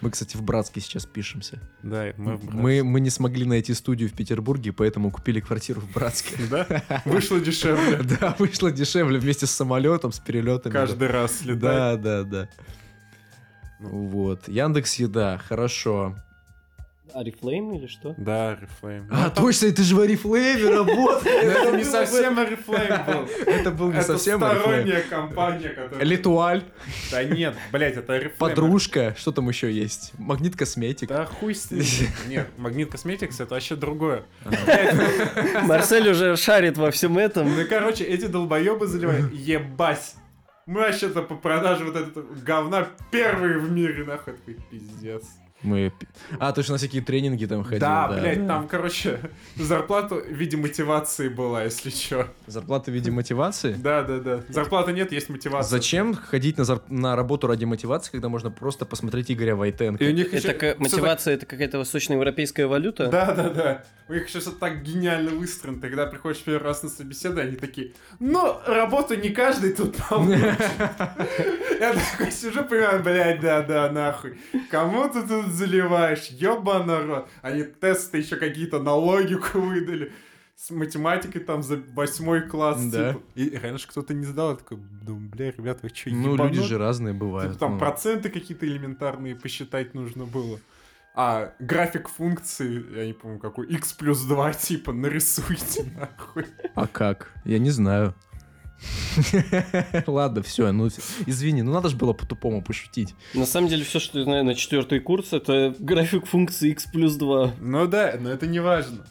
[0.00, 1.58] Мы, кстати, в Братске сейчас пишемся.
[1.82, 5.92] Да, мы в Мы, мы не смогли найти студию в Петербурге, поэтому купили квартиру в
[5.92, 6.36] Братске.
[6.50, 7.02] Да?
[7.04, 8.00] Вышло дешевле.
[8.20, 10.72] Да, вышло дешевле вместе с самолетом, с перелетами.
[10.72, 11.60] Каждый раз летать.
[11.60, 12.48] Да, да, да.
[13.78, 14.06] Ну.
[14.06, 14.48] Вот.
[14.48, 16.16] Яндекс Еда, хорошо.
[17.14, 18.14] Арифлейм или что?
[18.16, 19.06] Да, Reflame.
[19.10, 21.44] А, точно, это же в Арифлейме работает.
[21.44, 23.28] Это не совсем Reflame был.
[23.46, 24.60] Это был не совсем Арифлейм.
[24.62, 26.04] сторонняя компания, которая...
[26.04, 26.62] Литуаль,
[27.10, 28.36] Да нет, блять, это Reflame.
[28.38, 30.12] подружка, что там еще есть?
[30.18, 31.08] Магнит Косметик.
[31.08, 31.84] Да хуй с ним.
[32.28, 34.24] Нет, Магнит Косметикс это вообще другое.
[35.62, 37.48] Марсель уже шарит во всем этом.
[37.54, 39.32] Ну, короче, эти долбоебы заливают.
[39.32, 40.14] Ебать.
[40.66, 44.34] Мы вообще-то по продаже вот этого говна первые в мире, нахуй.
[44.70, 45.24] Пиздец.
[45.62, 45.92] Мы...
[46.38, 47.80] А, точно на всякие тренинги там ходил.
[47.80, 49.20] Да, блядь, там, короче,
[49.56, 52.28] зарплата в виде мотивации была, если чё.
[52.46, 53.74] Зарплата в виде мотивации?
[53.74, 54.40] Да, да, да.
[54.48, 55.70] Зарплаты нет, есть мотивация.
[55.70, 60.02] Зачем ходить на, зар- на работу ради мотивации, когда можно просто посмотреть Игоря Войтенко?
[60.02, 60.52] И у них Это еще...
[60.54, 63.08] ка- мотивация, это какая-то восточноевропейская валюта?
[63.08, 63.84] Да, да, да.
[64.08, 65.80] У них сейчас это так гениально выстроено.
[65.80, 70.40] Ты когда приходишь первый раз на собеседование, они такие, ну, работу не каждый тут получит.
[71.80, 74.38] Я такой сижу, понимаю, блядь, да, да, нахуй.
[74.70, 76.28] Кому тут заливаешь?
[76.30, 77.28] Ёба народ.
[77.42, 80.12] Они тесты еще какие-то на логику выдали.
[80.56, 82.82] С математикой там за восьмой класс.
[82.84, 83.14] Да.
[83.14, 83.22] типа.
[83.34, 84.50] И раньше кто-то не сдал.
[84.50, 87.52] Я такой, думаю, бля, ребят, вы что, Ну, люди же разные бывают.
[87.52, 87.78] Типа там ну.
[87.78, 90.60] проценты какие-то элементарные посчитать нужно было.
[91.14, 96.46] А график функции, я не помню какой, x плюс 2, типа, нарисуйте нахуй.
[96.74, 97.32] А как?
[97.44, 98.14] Я не знаю.
[100.06, 100.88] Ладно, все, ну
[101.26, 103.14] извини, ну надо же было по-тупому пошутить.
[103.34, 107.16] На самом деле, все, что я знаю на четвертый курс, это график функции x плюс
[107.16, 107.54] 2.
[107.60, 109.04] Ну да, но это не важно.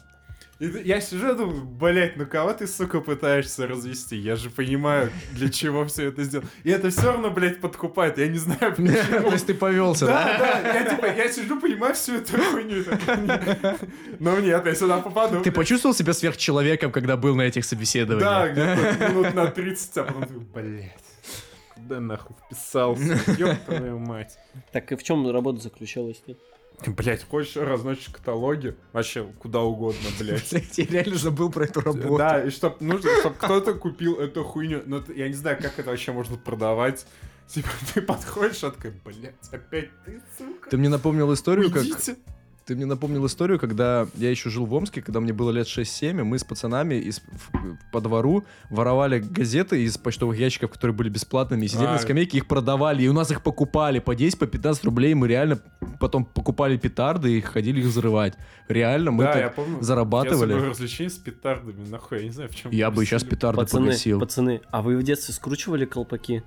[0.60, 4.16] И я сижу и думаю, блять, ну кого ты, сука, пытаешься развести?
[4.16, 6.44] Я же понимаю, для чего все это сделал.
[6.64, 8.18] И это все равно, блядь, подкупает.
[8.18, 9.30] Я не знаю, То почему.
[9.32, 10.36] есть ты повелся, да?
[10.38, 12.84] Да, да, я типа, я сижу, понимаю всю эту хуйню.
[14.18, 15.40] Ну нет, я сюда попаду.
[15.42, 18.52] Ты почувствовал себя сверхчеловеком, когда был на этих Да, собеседованиях?
[18.52, 20.92] где-то минут на 30, а потом такой, блядь.
[21.74, 23.18] Куда нахуй вписался?
[23.38, 24.36] Ёб твою мать.
[24.72, 26.34] Так и в чем работа заключалась-то?
[26.86, 28.74] Блять, хочешь разносишь каталоги?
[28.92, 30.50] Вообще, куда угодно, блядь.
[30.78, 32.16] Я реально забыл про эту работу.
[32.16, 34.82] Да, и чтоб нужно, чтоб кто-то купил эту хуйню.
[34.86, 37.06] Но т- я не знаю, как это вообще можно продавать.
[37.48, 40.70] Типа, ты подходишь, а такой, блядь, опять ты, сука.
[40.70, 41.82] Ты мне напомнил историю, как...
[42.70, 46.20] Ты мне напомнил историю, когда я еще жил в Омске, когда мне было лет 6-7,
[46.20, 51.08] и мы с пацанами из, в- по двору воровали газеты из почтовых ящиков, которые были
[51.08, 51.92] бесплатными, и сидели А.
[51.94, 55.26] на скамейке, их продавали, и у нас их покупали по 10, по 15 рублей, мы
[55.26, 55.58] реально
[55.98, 58.34] потом покупали петарды и ходили их взрывать.
[58.68, 59.82] Реально, мы Да, так я помню.
[59.82, 60.52] зарабатывали.
[60.52, 62.70] Я собой развлечение с петардами, нахуй, я не знаю, в чем.
[62.70, 64.20] Я бы сейчас петарды Пацаны, погасил.
[64.20, 66.44] пацаны, а вы в детстве скручивали колпаки?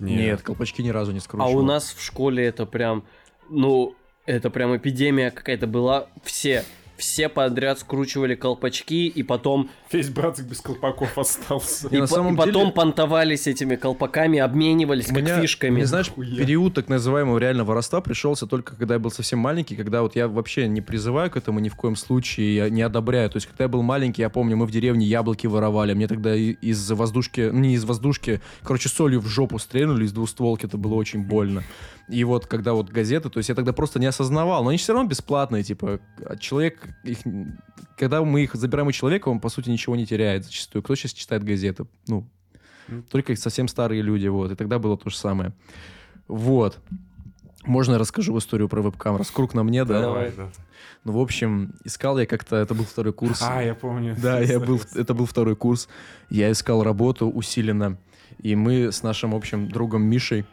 [0.00, 1.58] Нет, колпачки ни разу не А скручивал.
[1.58, 3.04] у нас в школе это прям,
[3.48, 3.94] ну,
[4.26, 6.08] это прям эпидемия какая-то была.
[6.22, 6.64] Все,
[7.00, 11.88] все подряд скручивали колпачки, и потом, Весь братик без колпаков остался.
[11.88, 15.70] И, на по- самом и потом деле- понтовались этими колпаками, обменивались как меня, фишками.
[15.70, 16.36] мне, знаешь, Хуя.
[16.36, 20.28] период так называемого реального воровства пришелся только когда я был совсем маленький, когда вот я
[20.28, 23.28] вообще не призываю к этому ни в коем случае, я не одобряю.
[23.30, 26.36] То есть, когда я был маленький, я помню, мы в деревне яблоки воровали, мне тогда
[26.36, 30.94] и- из воздушки, не из воздушки, короче, солью в жопу стрельнули из двустволки, это было
[30.94, 31.62] очень больно.
[32.08, 34.92] И вот, когда вот газеты, то есть я тогда просто не осознавал, но они все
[34.92, 36.00] равно бесплатные, типа,
[36.40, 37.18] человек, их,
[37.96, 40.82] когда мы их забираем у человека, он, по сути, ничего не теряет зачастую.
[40.82, 41.86] Кто сейчас читает газеты?
[42.08, 42.28] Ну,
[42.88, 43.02] М.
[43.04, 44.50] только совсем старые люди, вот.
[44.52, 45.52] И тогда было то же самое.
[46.28, 46.78] Вот.
[47.64, 49.16] Можно я расскажу историю про вебкам?
[49.16, 50.00] Раскруг на мне, да?
[50.00, 50.48] Давай, да.
[51.04, 53.40] Ну, в общем, искал я как-то, это был второй курс.
[53.42, 54.16] А, я помню.
[54.20, 55.88] Да, я был, это был второй курс.
[56.30, 57.98] Я искал работу усиленно.
[58.38, 60.46] И мы с нашим общим другом Мишей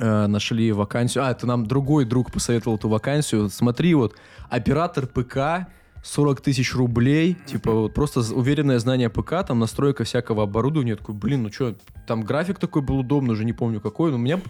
[0.00, 1.24] э, нашли вакансию.
[1.24, 3.48] А, это нам другой друг посоветовал эту вакансию.
[3.50, 4.16] Смотри, вот,
[4.48, 5.68] оператор ПК,
[6.02, 10.92] 40 тысяч рублей, типа вот просто уверенное знание ПК, там настройка всякого оборудования.
[10.92, 14.16] Я такой, блин, ну что, там график такой был удобный, уже не помню какой, но
[14.16, 14.40] меня,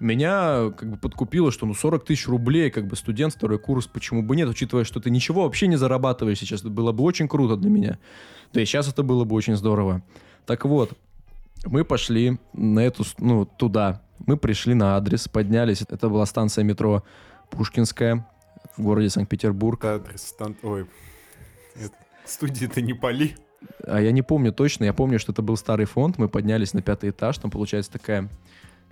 [0.00, 4.22] меня как бы подкупило, что ну 40 тысяч рублей, как бы студент, второй курс, почему
[4.22, 7.56] бы нет, учитывая, что ты ничего вообще не зарабатываешь сейчас, это было бы очень круто
[7.56, 7.98] для меня.
[8.52, 10.02] Да и сейчас это было бы очень здорово.
[10.44, 10.92] Так вот,
[11.64, 14.02] мы пошли на эту, ну, туда.
[14.26, 15.82] Мы пришли на адрес, поднялись.
[15.82, 17.02] Это была станция метро
[17.50, 18.26] Пушкинская
[18.76, 19.84] в городе Санкт-Петербург.
[19.84, 20.86] Адрес стан- Ой.
[21.76, 21.94] Это-
[22.24, 23.36] Студии-то не пали.
[23.84, 26.18] А я не помню точно, я помню, что это был старый фонд.
[26.18, 28.28] Мы поднялись на пятый этаж, там получается такая...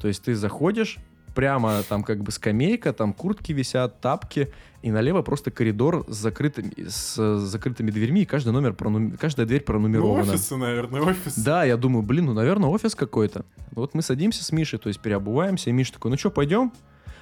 [0.01, 0.99] То есть ты заходишь,
[1.37, 4.51] прямо там как бы скамейка, там куртки висят, тапки,
[4.82, 9.61] и налево просто коридор с закрытыми, с закрытыми дверьми, и каждый номер, пронум- каждая дверь
[9.61, 10.32] Ну, пронумерована.
[10.32, 11.39] офисы, наверное, офис.
[11.39, 13.45] Да, я думаю, блин, ну, наверное, офис какой-то.
[13.72, 16.72] Вот мы садимся с Мишей, то есть переобуваемся, и Миша такой, ну что, пойдем?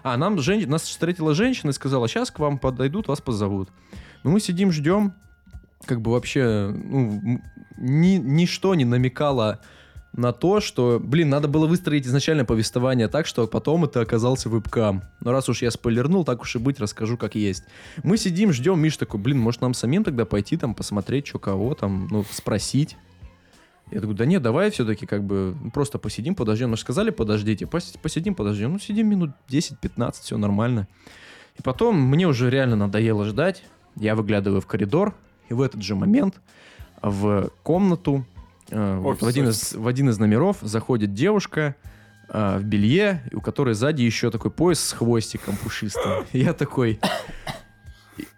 [0.02, 0.68] А, нам жен...
[0.70, 3.68] нас встретила женщина и сказала, сейчас к вам подойдут, вас позовут.
[4.22, 5.12] Ну, мы сидим, ждем.
[5.86, 7.40] Как бы вообще, ну,
[7.76, 9.60] ни, ничто не намекало
[10.16, 15.02] на то, что, блин, надо было выстроить изначально повествование так, что потом это оказался вебкам.
[15.20, 17.64] Но раз уж я спойлернул, так уж и быть, расскажу как есть.
[18.04, 21.74] Мы сидим, ждем, Миш такой, блин, может нам самим тогда пойти там посмотреть, что кого
[21.74, 22.96] там, ну, спросить.
[23.90, 26.70] Я такой, да нет, давай все-таки как бы просто посидим, подождем.
[26.70, 28.72] Мы же сказали, подождите, пос- посидим, подождем.
[28.72, 30.86] Ну, сидим минут 10-15, все нормально.
[31.58, 33.64] И потом мне уже реально надоело ждать.
[33.96, 35.14] Я выглядываю в коридор,
[35.48, 36.40] и в этот же момент
[37.02, 38.24] в комнату,
[38.74, 41.76] э, в, один из, в один из номеров заходит девушка
[42.28, 46.24] э, в белье, у которой сзади еще такой пояс с хвостиком пушистым.
[46.32, 47.00] Я такой...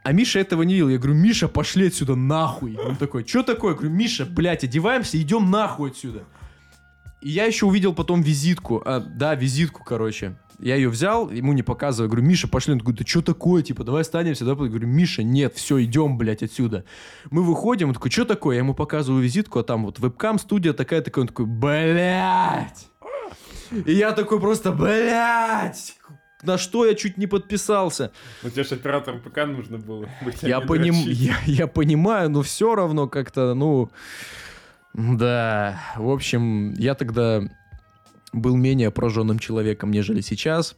[0.02, 0.88] А Миша этого не видел.
[0.88, 2.76] Я говорю, Миша, пошли отсюда нахуй.
[2.76, 3.72] Он такой, что такое?
[3.72, 6.24] Я говорю, Миша, блядь, одеваемся, идем нахуй отсюда.
[7.20, 8.82] И я еще увидел потом визитку.
[8.84, 10.36] А, да, визитку, короче.
[10.58, 12.08] Я ее взял, ему не показываю.
[12.08, 12.72] Говорю, Миша, пошли.
[12.72, 13.62] Он такой, да что такое?
[13.62, 14.44] Типа, давай останемся.
[14.44, 14.52] Да?
[14.52, 16.84] Я говорю, Миша, нет, все, идем, блядь, отсюда.
[17.30, 18.56] Мы выходим, он такой, что такое?
[18.56, 21.22] Я ему показываю визитку, а там вот вебкам, студия такая, такая.
[21.22, 22.88] Он такой, блядь.
[23.84, 25.96] И я такой просто, блядь.
[26.42, 28.12] На что я чуть не подписался?
[28.42, 30.94] Ну тебе же оператором ПК нужно было а Я, поним...
[30.94, 33.90] я, я понимаю, но все равно как-то, ну...
[34.94, 37.42] Да, в общем, я тогда
[38.36, 40.76] был менее прожженным человеком, нежели сейчас.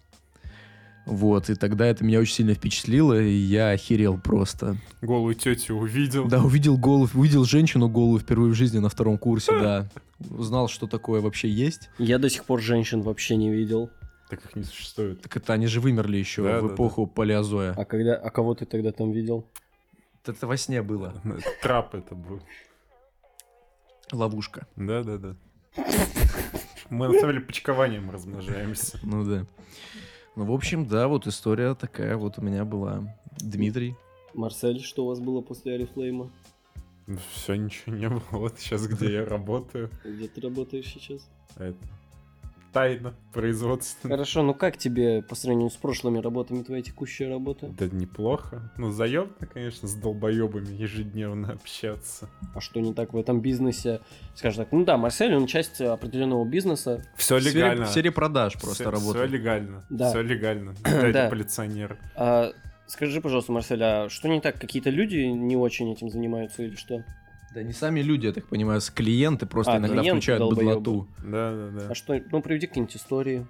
[1.07, 4.77] Вот, и тогда это меня очень сильно впечатлило, и я охерел просто.
[5.01, 6.29] Голую тетю увидел.
[6.29, 9.89] Да, увидел голую, увидел женщину голую впервые в жизни на втором курсе, да.
[10.29, 11.89] Узнал, что такое вообще есть.
[11.99, 13.89] Я до сих пор женщин вообще не видел.
[14.29, 15.23] Так их не существует.
[15.23, 17.73] Так это они же вымерли еще Да, в да, эпоху палеозоя.
[17.73, 19.47] А когда, а кого ты тогда там видел?
[20.27, 21.15] Это во сне было.
[21.63, 22.43] Трап это был.
[24.13, 24.67] Ловушка.
[24.77, 25.37] Да-да-да.
[26.91, 28.99] Мы на самом деле почкованием размножаемся.
[29.03, 29.47] Ну да.
[30.37, 33.17] Ну, в общем, да, вот история такая вот у меня была.
[33.39, 33.97] Дмитрий.
[34.35, 36.31] Марсель, что у вас было после Арифлейма?
[37.33, 38.23] Все, ничего не было.
[38.31, 39.91] Вот сейчас, где я работаю.
[40.05, 41.29] Где ты работаешь сейчас?
[41.57, 41.77] Это
[42.73, 44.09] тайна производства.
[44.11, 47.69] Хорошо, ну как тебе по сравнению с прошлыми работами твоя текущая работа?
[47.69, 48.73] Да неплохо.
[48.77, 52.29] Ну, заебно, конечно, с долбоебами ежедневно общаться.
[52.55, 54.01] А что не так в этом бизнесе?
[54.35, 57.05] Скажем так, ну да, Марсель, он часть определенного бизнеса.
[57.17, 57.87] Все легально.
[57.87, 59.31] В сфере продаж просто Все работает.
[59.31, 59.85] легально.
[59.91, 60.11] Да.
[60.11, 60.75] Все легально.
[61.13, 61.29] Да.
[61.31, 61.99] Полиционер.
[62.17, 62.53] А,
[62.87, 64.61] скажи, пожалуйста, Марсель, а что не так?
[64.61, 67.05] Какие-то люди не очень этим занимаются или что?
[67.55, 71.09] Да не сами люди, я так понимаю, с клиенты просто А, иногда клиенты включают быдлоту.
[71.23, 71.89] Да, да, да.
[71.91, 73.47] А что, ну приведи какие-нибудь истории.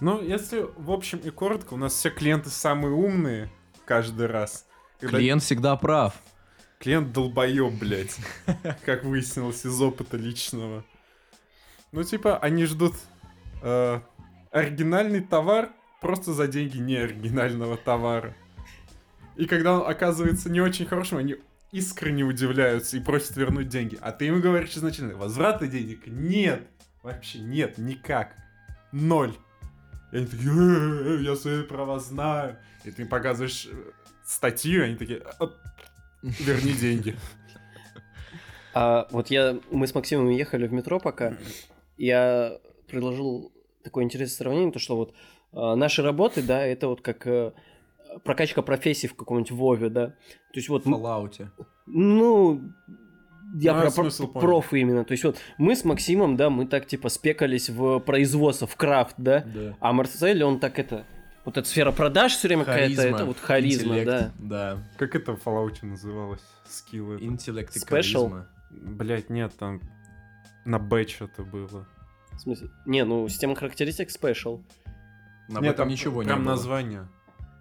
[0.00, 3.50] Ну, если в общем и коротко, у нас все клиенты самые умные
[3.84, 4.66] каждый раз.
[4.98, 6.14] Когда Клиент всегда прав.
[6.78, 8.16] Клиент долбоеб, блядь.
[8.84, 10.84] Как выяснилось из опыта личного.
[11.92, 12.94] Ну, типа, они ждут
[13.62, 14.00] э,
[14.50, 18.34] оригинальный товар просто за деньги неоригинального товара.
[19.36, 21.36] И когда он оказывается не очень хорошим, они
[21.72, 23.98] искренне удивляются и просят вернуть деньги.
[24.00, 26.62] А ты им говоришь изначально, возврата денег нет.
[27.02, 28.34] Вообще нет, никак.
[28.92, 29.34] Ноль.
[30.12, 32.58] И они такие, «Э, я свои права знаю.
[32.84, 33.92] И ты им показываешь э,
[34.24, 35.50] статью, и они такие, «А,
[36.22, 37.16] верни деньги.
[38.72, 41.36] А вот я, мы с Максимом ехали в метро пока,
[41.96, 43.52] я предложил
[43.82, 45.12] такое интересное сравнение, то что вот
[45.52, 47.52] а, наши работы, да, это вот как э,
[48.24, 50.06] прокачка профессий в каком-нибудь Вове, да.
[50.08, 50.14] То
[50.56, 51.48] есть вот, м- Fallout.
[51.86, 52.60] ну,
[53.54, 54.28] я Ну, про, про- понял.
[54.32, 55.04] профы именно.
[55.04, 59.14] То есть вот мы с Максимом, да, мы так типа спекались в производство, в крафт,
[59.18, 59.44] да.
[59.46, 59.76] Да.
[59.80, 61.04] А Марсель, он так это...
[61.46, 64.06] Вот эта сфера продаж все время какая-то, это вот харизма, интеллект,
[64.38, 64.74] да.
[64.76, 64.78] Да.
[64.98, 66.42] Как это в Fallout называлось?
[66.68, 67.18] Скиллы.
[67.20, 67.88] Интеллект и Special?
[68.30, 68.46] харизма.
[68.70, 69.80] Блять, нет, там
[70.66, 71.88] на Б что-то было.
[72.32, 72.68] В смысле?
[72.86, 74.60] Не, ну, система характеристик спешл.
[75.48, 76.50] Об нет, этом там ничего не прям было.
[76.52, 77.08] название.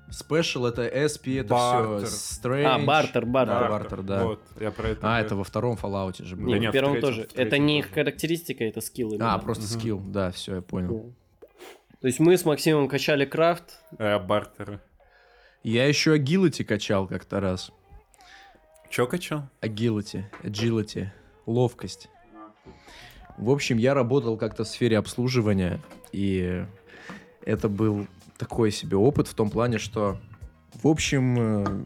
[0.09, 2.07] Special это SP, это Бартер.
[2.07, 2.63] все Strange.
[2.63, 3.59] А, бартер, бартер.
[3.59, 4.23] Да, бартер, да.
[4.25, 4.99] Вот, я про это.
[5.01, 5.25] А, говорю.
[5.25, 6.45] это во втором Fallout же было.
[6.47, 7.21] Не, Да в нет, в первом третьем, тоже.
[7.23, 7.93] в третьем это не тоже.
[7.93, 9.17] характеристика, это скилл.
[9.19, 9.79] А, просто Мгм.
[9.79, 9.99] скилл.
[9.99, 10.89] Да, все, я понял.
[10.89, 11.13] Ну.
[12.01, 13.79] То есть мы с Максимом качали крафт.
[13.97, 14.79] Э, бартеры.
[15.63, 17.71] Я еще agility качал как-то раз.
[18.89, 19.43] Чё качал?
[19.61, 21.09] Agility, agility,
[21.45, 22.09] ловкость.
[23.37, 25.79] В общем, я работал как-то в сфере обслуживания,
[26.11, 26.65] и
[27.45, 28.07] это был
[28.39, 30.17] такой себе опыт в том плане, что,
[30.81, 31.83] в общем, э,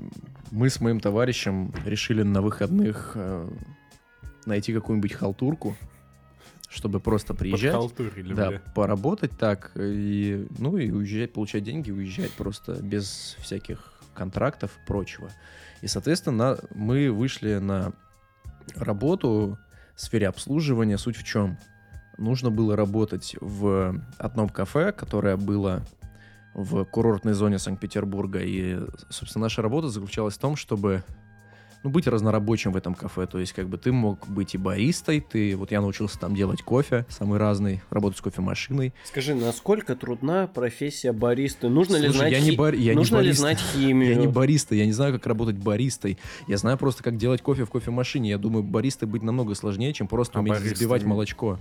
[0.51, 3.49] мы с моим товарищем решили на выходных э,
[4.45, 5.75] найти какую-нибудь халтурку,
[6.69, 7.73] чтобы просто приезжать.
[7.73, 8.61] Подхалтурили, Да, бля.
[8.75, 15.31] поработать так, и, ну и уезжать, получать деньги, уезжать просто без всяких контрактов и прочего.
[15.81, 17.93] И, соответственно, мы вышли на
[18.75, 19.57] работу
[19.95, 20.99] в сфере обслуживания.
[20.99, 21.57] Суть в чем?
[22.19, 25.83] Нужно было работать в одном кафе, которое было
[26.53, 28.39] в курортной зоне Санкт-Петербурга.
[28.39, 28.77] И,
[29.09, 31.03] собственно, наша работа заключалась в том, чтобы
[31.83, 33.25] ну, быть разнорабочим в этом кафе.
[33.25, 36.61] То есть, как бы ты мог быть и баристой, ты, вот я научился там делать
[36.61, 38.93] кофе, самый разный, работать с кофемашиной.
[39.03, 41.67] Скажи, насколько трудна профессия баристы?
[41.67, 43.41] Нужно ли Слушай, знать, я не хи- бар- я не Нужно ли бариста.
[43.41, 44.11] знать химию?
[44.11, 46.17] Я не бариста, я не знаю, как работать баристой.
[46.47, 48.29] Я знаю просто, как делать кофе в кофемашине.
[48.29, 51.59] Я думаю, баристой быть намного сложнее, чем просто А уметь баристы взбивать не- молочко.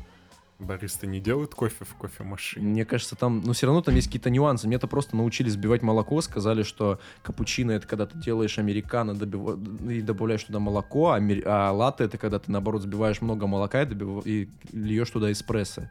[0.62, 2.66] Баристы не делают кофе в кофемашине.
[2.66, 4.66] Мне кажется, там, ну, все равно там есть какие-то нюансы.
[4.66, 9.58] Мне-то просто научили взбивать молоко, сказали, что капучино это когда ты делаешь американо добива-
[9.90, 13.82] и добавляешь туда молоко, а, мер- а латте это когда ты, наоборот, взбиваешь много молока
[13.82, 15.90] и, добив- и льешь туда эспрессо.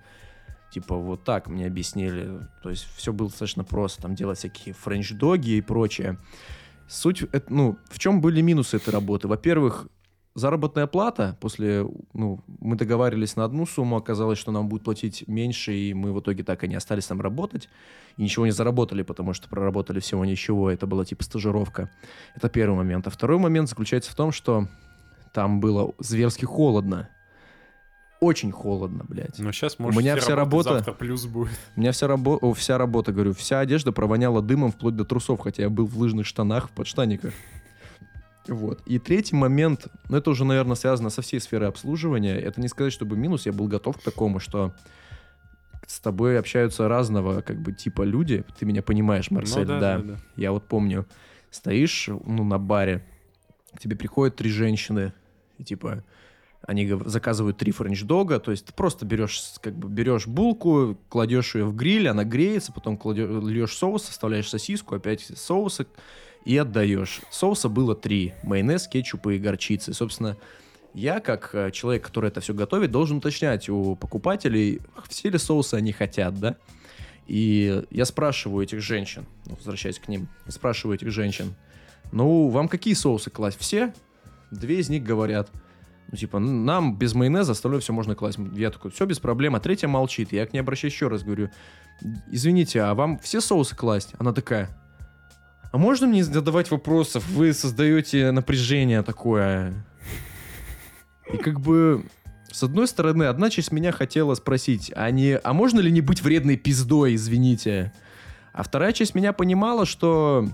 [0.71, 2.39] Типа вот так мне объяснили.
[2.63, 4.03] То есть все было достаточно просто.
[4.03, 6.17] Там делать всякие френч-доги и прочее.
[6.87, 9.27] Суть, ну, в чем были минусы этой работы?
[9.27, 9.87] Во-первых,
[10.35, 15.73] заработная плата после, ну, мы договаривались на одну сумму, оказалось, что нам будет платить меньше,
[15.73, 17.67] и мы в итоге так и не остались там работать,
[18.17, 21.89] и ничего не заработали, потому что проработали всего ничего, это была типа стажировка.
[22.35, 23.07] Это первый момент.
[23.07, 24.67] А второй момент заключается в том, что
[25.33, 27.09] там было зверски холодно.
[28.19, 29.39] Очень холодно, блядь.
[29.39, 31.57] Но сейчас, У может, меня вся работа- завтра плюс будет.
[31.75, 35.39] У меня вся, рабо- о, вся работа, говорю, вся одежда провоняла дымом вплоть до трусов,
[35.39, 37.33] хотя я был в лыжных штанах, в подштаниках.
[38.47, 38.81] Вот.
[38.85, 42.37] И третий момент, ну это уже, наверное, связано со всей сферой обслуживания.
[42.39, 44.73] Это не сказать, чтобы минус, я был готов к такому, что
[45.85, 48.43] с тобой общаются разного как бы типа люди.
[48.57, 49.79] Ты меня понимаешь, Марсель, Ну да.
[49.79, 50.15] да, да.
[50.35, 51.05] Я вот помню,
[51.49, 53.05] стоишь, ну, на баре,
[53.75, 55.13] к тебе приходят три женщины,
[55.57, 56.03] и типа
[56.65, 61.65] они заказывают три френч-дога, то есть ты просто берешь, как бы берешь булку, кладешь ее
[61.65, 65.87] в гриль, она греется, потом кладешь, льешь соус, вставляешь сосиску, опять соусы
[66.45, 67.21] и отдаешь.
[67.29, 69.93] Соуса было три, майонез, кетчуп и горчицы.
[69.93, 70.37] Собственно,
[70.93, 75.75] я, как э, человек, который это все готовит, должен уточнять у покупателей, все ли соусы
[75.75, 76.55] они хотят, да?
[77.27, 81.53] И я спрашиваю этих женщин, ну, возвращаясь к ним, спрашиваю этих женщин,
[82.11, 83.57] ну, вам какие соусы класть?
[83.59, 83.93] Все?
[84.49, 85.49] Две из них говорят,
[86.11, 88.37] ну, типа, «Н- нам без майонеза остальное все можно класть.
[88.53, 89.55] Я такой, все без проблем.
[89.55, 90.33] А третья молчит.
[90.33, 91.49] Я к ней обращаюсь еще раз, говорю,
[92.29, 94.13] извините, а вам все соусы класть?
[94.17, 94.77] Она такая,
[95.71, 97.27] а можно мне задавать вопросов?
[97.29, 99.73] Вы создаете напряжение такое.
[101.31, 102.05] И как бы,
[102.51, 106.21] с одной стороны, одна часть меня хотела спросить, а, не, а можно ли не быть
[106.21, 107.93] вредной пиздой, извините?
[108.53, 110.49] А вторая часть меня понимала, что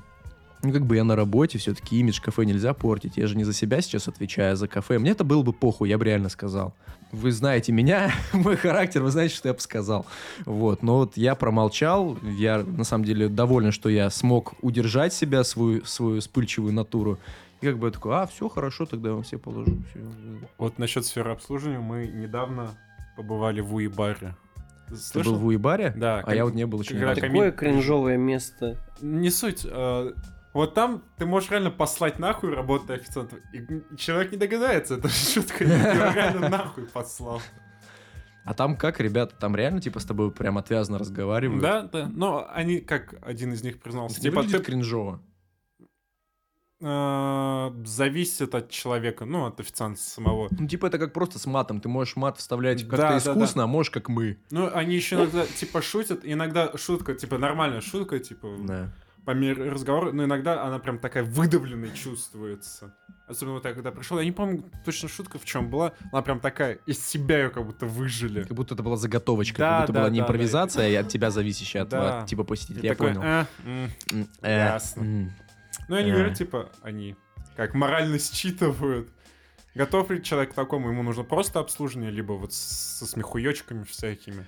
[0.64, 3.18] ну, как бы я на работе, все-таки имидж кафе нельзя портить.
[3.18, 4.97] Я же не за себя сейчас отвечаю, а за кафе.
[4.99, 6.74] Мне это было бы похуй, я бы реально сказал.
[7.12, 10.05] Вы знаете меня, мой характер, вы знаете, что я бы сказал.
[10.45, 12.18] Вот, но вот я промолчал.
[12.38, 17.18] Я, на самом деле, доволен, что я смог удержать себя, свою, свою вспыльчивую натуру.
[17.62, 19.72] И как бы я такой, а, все хорошо, тогда я вам все положу.
[19.91, 19.99] Всё.
[20.58, 22.78] Вот насчет сферы обслуживания мы недавно
[23.16, 24.36] побывали в Уи-баре.
[24.89, 25.34] Ты Слышал?
[25.34, 25.93] был в Уебаре?
[25.97, 27.20] Да, А как- я вот не был еще когда разу.
[27.20, 28.78] коми- Такое кринжовое место.
[29.01, 29.66] Не суть.
[29.70, 30.14] э,
[30.58, 35.64] Вот там ты можешь реально послать нахуй работу официанта, и человек не догадается, это шутка,
[35.64, 37.43] его реально нахуй послал.
[38.43, 41.62] А там как, ребята, там реально типа с тобой прям отвязно разговаривают?
[41.62, 45.22] Да, да, но они, как один из них признался, типа, ты кринжово.
[46.82, 50.47] э, зависит от человека, ну, от официанта самого.
[50.49, 51.82] Ну, типа, это как просто с матом.
[51.82, 54.39] Ты можешь мат вставлять как-то Да, да, искусно, а можешь как мы.
[54.49, 58.91] Ну, они еще иногда, типа, шутят, иногда шутка, типа, нормальная шутка, типа, Да.
[59.28, 62.96] По мере разговора, но иногда она прям такая выдавленной чувствуется.
[63.28, 66.40] Особенно вот я когда пришел, я не помню точно шутка в чем была, она прям
[66.40, 68.44] такая, из себя ее как будто выжили.
[68.44, 70.32] Как будто это была заготовочка, Да, как будто да, была не да, да.
[70.32, 72.20] импровизация, и от тебя зависящая от, Да.
[72.22, 72.84] от типа посетителя.
[72.84, 73.22] Я такой, понял.
[73.22, 73.92] «А, м».
[74.14, 75.02] М, э, ясно.
[75.02, 75.32] м.
[75.90, 76.14] Ну, они Э.
[76.14, 77.18] говорят, типа, они
[77.58, 79.10] как морально считывают.
[79.76, 80.90] Готов ли человек к такому?
[80.90, 84.46] Ему нужно просто обслуживание, либо вот со смехуёчками всякими.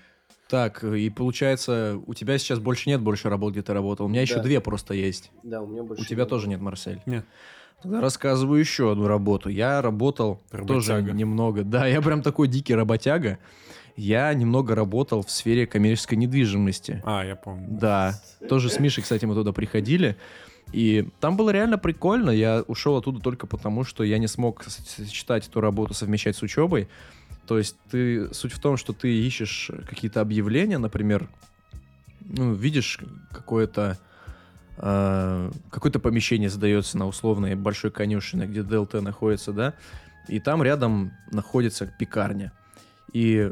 [0.50, 4.08] Так, и получается, у тебя сейчас больше нет больше работ, где ты работал.
[4.08, 4.44] У меня еще Да.
[4.44, 5.32] две просто есть.
[5.44, 6.04] Да, у меня больше...
[6.04, 6.30] У тебя нет.
[6.30, 7.02] тоже нет, Марсель?
[7.06, 7.24] Нет.
[7.84, 9.48] Тогда рассказываю еще одну работу.
[9.50, 11.12] Я работал тоже Работяга.
[11.14, 11.64] немного.
[11.64, 13.38] Да, я прям такой дикий работяга.
[13.96, 17.02] Я немного работал в сфере коммерческой недвижимости.
[17.06, 17.68] А, я помню.
[17.70, 18.20] Да,
[18.50, 20.18] тоже с Мишей, кстати, мы туда приходили.
[20.74, 22.32] И там было реально прикольно.
[22.32, 26.88] Я ушел оттуда только потому, что я не смог сочетать эту работу, совмещать с учебой.
[27.50, 31.28] То есть ты суть в том, что ты ищешь какие-то объявления, например,
[32.22, 33.00] ну, видишь
[33.32, 33.98] какое-то
[34.78, 39.74] э, какое-то помещение сдается на условной большой конюшине, где ДЛТ находится, да,
[40.28, 42.52] и там рядом находится пекарня.
[43.14, 43.52] И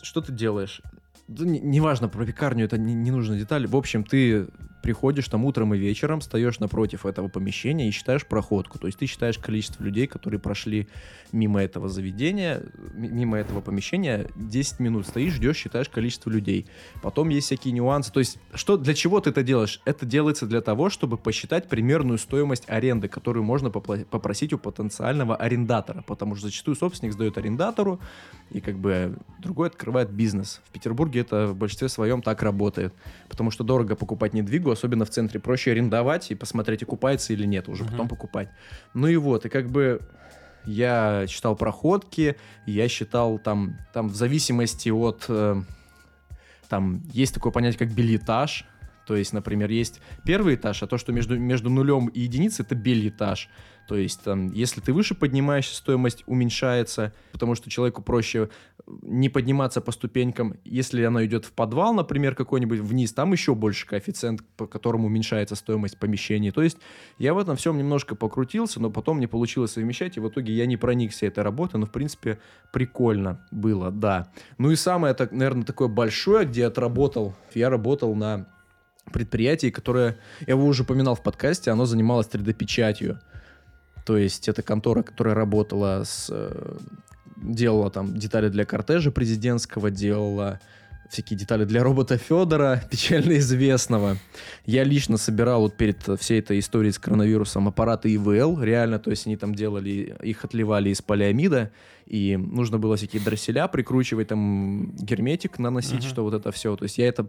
[0.00, 0.80] что ты делаешь?
[1.26, 3.66] Да не- неважно про пекарню, это не, не нужно детали.
[3.66, 4.46] В общем, ты
[4.84, 8.78] приходишь там утром и вечером, встаешь напротив этого помещения и считаешь проходку.
[8.78, 10.88] То есть ты считаешь количество людей, которые прошли
[11.32, 12.62] мимо этого заведения,
[12.92, 16.66] мимо этого помещения, 10 минут стоишь, ждешь, считаешь количество людей.
[17.02, 18.12] Потом есть всякие нюансы.
[18.12, 19.80] То есть что, для чего ты это делаешь?
[19.86, 26.04] Это делается для того, чтобы посчитать примерную стоимость аренды, которую можно попросить у потенциального арендатора.
[26.06, 28.00] Потому что зачастую собственник сдает арендатору,
[28.50, 30.60] и как бы другой открывает бизнес.
[30.68, 32.92] В Петербурге это в большинстве своем так работает.
[33.30, 35.40] Потому что дорого покупать недвигу, особенно в центре.
[35.40, 38.48] Проще арендовать и посмотреть, окупается или нет, уже потом покупать.
[38.92, 40.00] Ну и вот, и как бы
[40.66, 45.24] я считал проходки, я считал там, там в зависимости от...
[45.28, 45.62] Э,
[46.68, 48.64] там есть такое понятие, как билетаж.
[49.06, 52.74] То есть, например, есть первый этаж, а то, что между, между нулем и единицей, это
[52.74, 53.50] билетаж.
[53.86, 59.28] То есть, там, если ты выше поднимаешься, стоимость уменьшается, потому что человеку проще э, не
[59.28, 60.56] подниматься по ступенькам.
[60.64, 65.54] Если она идет в подвал, например, какой-нибудь вниз, там еще больше коэффициент, по которому уменьшается
[65.54, 66.50] стоимость помещений.
[66.50, 66.78] То есть,
[67.18, 70.66] я в этом всем немножко покрутился, но потом не получилось совмещать, и в итоге я
[70.66, 72.38] не проникся этой работой, но, в принципе,
[72.72, 74.28] прикольно было, да.
[74.58, 78.46] Ну и самое, так, наверное, такое большое, где отработал, я работал на
[79.12, 83.20] предприятии, которое, я его уже упоминал в подкасте, оно занималось 3D-печатью.
[84.04, 86.28] То есть это контора, которая работала с...
[86.30, 86.76] Э,
[87.36, 90.60] делала там детали для кортежа президентского, делала
[91.14, 94.16] всякие детали для робота Федора, печально известного.
[94.66, 99.26] Я лично собирал вот перед всей этой историей с коронавирусом аппараты ИВЛ, реально, то есть
[99.26, 101.70] они там делали, их отливали из полиамида,
[102.06, 106.08] и нужно было всякие дросселя прикручивать, там герметик наносить, uh-huh.
[106.08, 106.76] что вот это все.
[106.76, 107.28] То есть я это,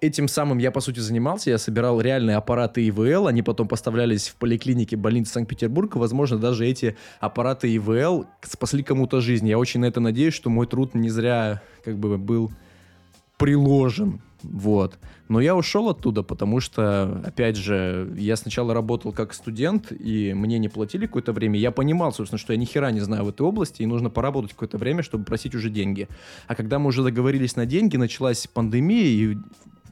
[0.00, 4.36] этим самым я, по сути, занимался, я собирал реальные аппараты ИВЛ, они потом поставлялись в
[4.36, 9.46] поликлинике больницы Санкт-Петербурга, возможно, даже эти аппараты ИВЛ спасли кому-то жизнь.
[9.46, 12.50] Я очень на это надеюсь, что мой труд не зря как бы был
[13.36, 14.20] приложен.
[14.42, 14.98] Вот.
[15.28, 20.58] Но я ушел оттуда, потому что, опять же, я сначала работал как студент, и мне
[20.58, 21.58] не платили какое-то время.
[21.58, 24.52] Я понимал, собственно, что я ни хера не знаю в этой области, и нужно поработать
[24.52, 26.08] какое-то время, чтобы просить уже деньги.
[26.46, 29.36] А когда мы уже договорились на деньги, началась пандемия, и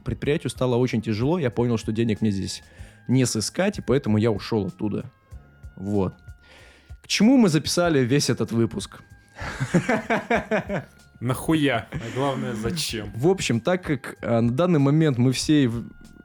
[0.05, 1.39] предприятию стало очень тяжело.
[1.39, 2.63] Я понял, что денег мне здесь
[3.09, 5.11] не сыскать, и поэтому я ушел оттуда.
[5.77, 6.15] Вот.
[7.03, 9.03] К чему мы записали весь этот выпуск?
[11.21, 11.89] Нахуя?
[11.93, 13.11] А главное, зачем?
[13.15, 15.71] В общем, так как а, на данный момент мы все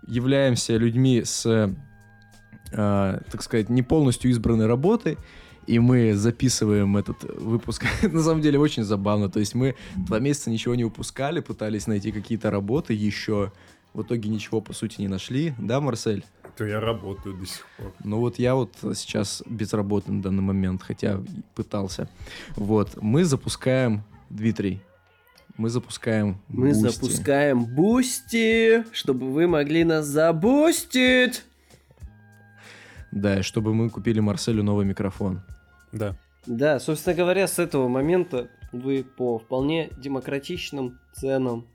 [0.08, 1.46] являемся людьми с,
[2.74, 5.18] а, так сказать, не полностью избранной работой,
[5.68, 7.86] и мы записываем этот выпуск.
[8.02, 9.30] на самом деле очень забавно.
[9.30, 13.52] То есть мы два месяца ничего не выпускали, пытались найти какие-то работы еще.
[13.94, 15.54] В итоге ничего, по сути, не нашли.
[15.60, 16.24] Да, Марсель?
[16.58, 17.94] То я работаю до сих пор.
[18.04, 21.22] Ну вот я вот сейчас безработный на данный момент, хотя
[21.56, 22.10] пытался.
[22.56, 24.82] Вот, мы запускаем Дмитрий,
[25.58, 26.74] мы запускаем Мы Boosty.
[26.74, 31.44] запускаем Boosty, чтобы вы могли нас забустить.
[33.12, 35.42] Да, чтобы мы купили Марселю новый микрофон.
[35.92, 36.16] Да.
[36.46, 41.66] Да, собственно говоря, с этого момента вы по вполне демократичным ценам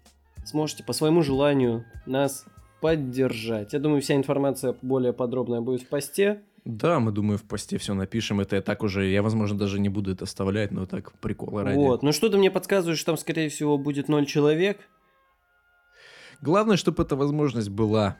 [0.44, 2.44] сможете по своему желанию нас
[2.80, 3.72] поддержать.
[3.72, 6.42] Я думаю, вся информация более подробная будет в посте.
[6.64, 8.40] Да, мы, думаю, в посте все напишем.
[8.40, 11.76] Это я так уже, я, возможно, даже не буду это вставлять, но так прикол ради.
[11.76, 14.78] Вот, ну что ты мне подсказываешь, что там, скорее всего, будет ноль человек?
[16.40, 18.16] Главное, чтобы эта возможность была.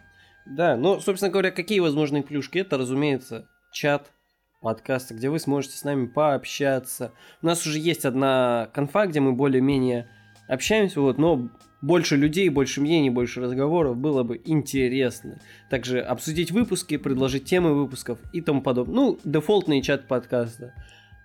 [0.46, 2.58] Да, ну, собственно говоря, какие возможные плюшки?
[2.58, 4.12] Это, разумеется, чат
[4.60, 7.12] подкаста, где вы сможете с нами пообщаться.
[7.40, 10.10] У нас уже есть одна конфа, где мы более-менее
[10.48, 11.48] общаемся, вот, но
[11.84, 15.38] больше людей, больше мнений, больше разговоров было бы интересно.
[15.68, 18.94] Также обсудить выпуски, предложить темы выпусков и тому подобное.
[18.94, 20.74] Ну, дефолтный чат подкаста.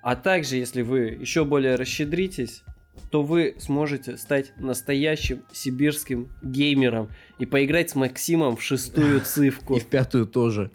[0.01, 2.63] А также, если вы еще более расщедритесь,
[3.09, 9.77] то вы сможете стать настоящим сибирским геймером и поиграть с Максимом в шестую цивку.
[9.77, 10.71] И в пятую тоже.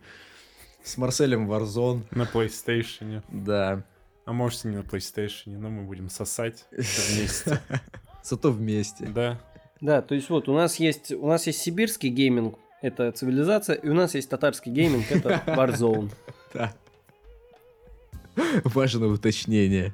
[0.82, 2.04] С Марселем Warzone.
[2.10, 3.22] На PlayStation.
[3.30, 3.84] Да.
[4.24, 7.60] А может и не на PlayStation, но мы будем сосать вместе.
[8.22, 9.04] Зато вместе.
[9.06, 9.38] Да.
[9.84, 13.90] Да, то есть вот у нас есть, у нас есть сибирский гейминг, это цивилизация, и
[13.90, 16.10] у нас есть татарский гейминг, это Warzone.
[16.54, 16.72] Да.
[18.64, 19.92] Важное уточнение.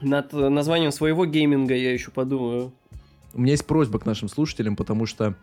[0.00, 2.72] Над названием своего гейминга я еще подумаю.
[3.34, 5.34] У меня есть просьба к нашим слушателям, потому что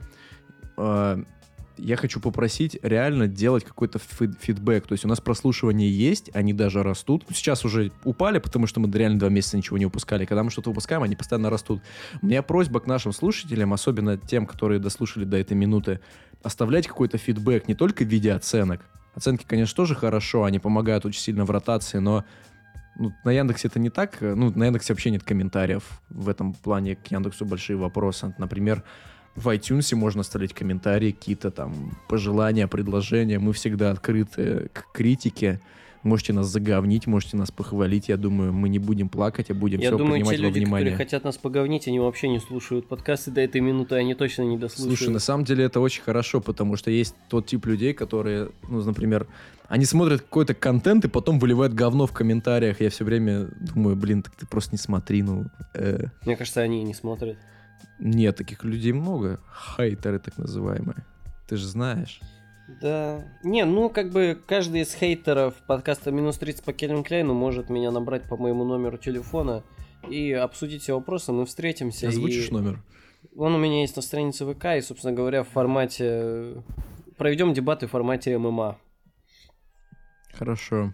[0.77, 1.23] э,
[1.79, 4.87] я хочу попросить реально делать какой-то фидбэк.
[4.87, 7.25] То есть у нас прослушивания есть, они даже растут.
[7.33, 10.25] Сейчас уже упали, потому что мы реально два месяца ничего не выпускали.
[10.25, 11.81] Когда мы что-то выпускаем, они постоянно растут.
[12.21, 15.99] У меня просьба к нашим слушателям, особенно тем, которые дослушали до этой минуты,
[16.43, 18.81] оставлять какой-то фидбэк не только в виде оценок.
[19.15, 22.23] Оценки, конечно, тоже хорошо, они помогают очень сильно в ротации, но
[22.99, 24.17] ну, на Яндексе это не так.
[24.19, 25.83] Ну, на Яндексе вообще нет комментариев.
[26.09, 28.33] В этом плане к Яндексу большие вопросы.
[28.37, 28.83] Например,
[29.35, 33.39] В iTunes можно оставить комментарии, какие-то там пожелания, предложения.
[33.39, 35.61] Мы всегда открыты к критике.
[36.01, 38.07] Можете нас заговнить, можете нас похвалить.
[38.07, 40.59] Я думаю, мы не будем плакать, а будем Я все думаю, те принимать во люди,
[40.59, 40.91] внимание.
[40.91, 44.57] которые хотят нас поговнить, они вообще не слушают подкасты до этой минуты, они точно не
[44.57, 44.97] дослушают.
[44.97, 48.81] Слушай, на самом деле это очень хорошо, потому что есть тот тип людей, которые, ну,
[48.81, 49.27] например,
[49.67, 52.79] они смотрят какой-то контент и потом выливают говно в комментариях.
[52.79, 55.47] Я все время думаю, блин, так ты просто не смотри, ну.
[55.75, 57.37] э, Мне кажется, они не смотрят.
[57.99, 59.39] Нет, таких людей много.
[59.75, 61.05] Хейтеры так называемые.
[61.47, 62.21] Ты же знаешь.
[62.81, 63.25] Да.
[63.43, 67.91] Не, ну как бы каждый из хейтеров подкаста «Минус 30» по Кельвин Кляйну может меня
[67.91, 69.63] набрать по моему номеру телефона
[70.07, 72.07] и обсудить все вопросы, мы встретимся.
[72.07, 72.53] Озвучишь и...
[72.53, 72.83] номер?
[73.35, 76.63] Он у меня есть на странице ВК, и, собственно говоря, в формате...
[77.17, 78.77] Проведем дебаты в формате ММА.
[80.33, 80.93] Хорошо.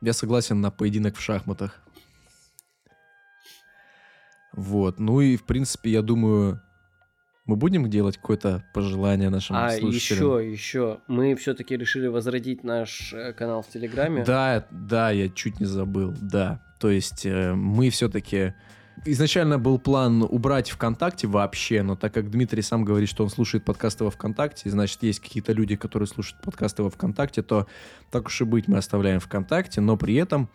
[0.00, 1.80] Я согласен на поединок в шахматах.
[4.58, 4.98] Вот.
[4.98, 6.60] Ну и, в принципе, я думаю,
[7.46, 10.40] мы будем делать какое-то пожелание нашим А слушателям?
[10.40, 14.24] еще, еще, мы все-таки решили возродить наш э, канал в Телеграме.
[14.24, 16.60] Да, да, я чуть не забыл, да.
[16.80, 18.54] То есть э, мы все-таки...
[19.04, 23.64] Изначально был план убрать ВКонтакте вообще, но так как Дмитрий сам говорит, что он слушает
[23.64, 27.68] подкасты во ВКонтакте, значит, есть какие-то люди, которые слушают подкасты во ВКонтакте, то
[28.10, 30.50] так уж и быть, мы оставляем ВКонтакте, но при этом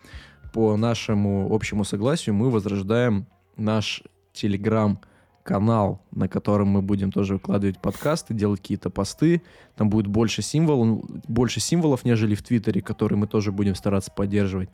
[0.52, 3.26] по нашему общему согласию мы возрождаем
[3.56, 4.02] наш
[4.32, 9.42] Телеграм-канал, на котором мы будем тоже выкладывать подкасты, делать какие-то посты.
[9.76, 14.68] Там будет больше символов, больше символов, нежели в Твиттере, которые мы тоже будем стараться поддерживать.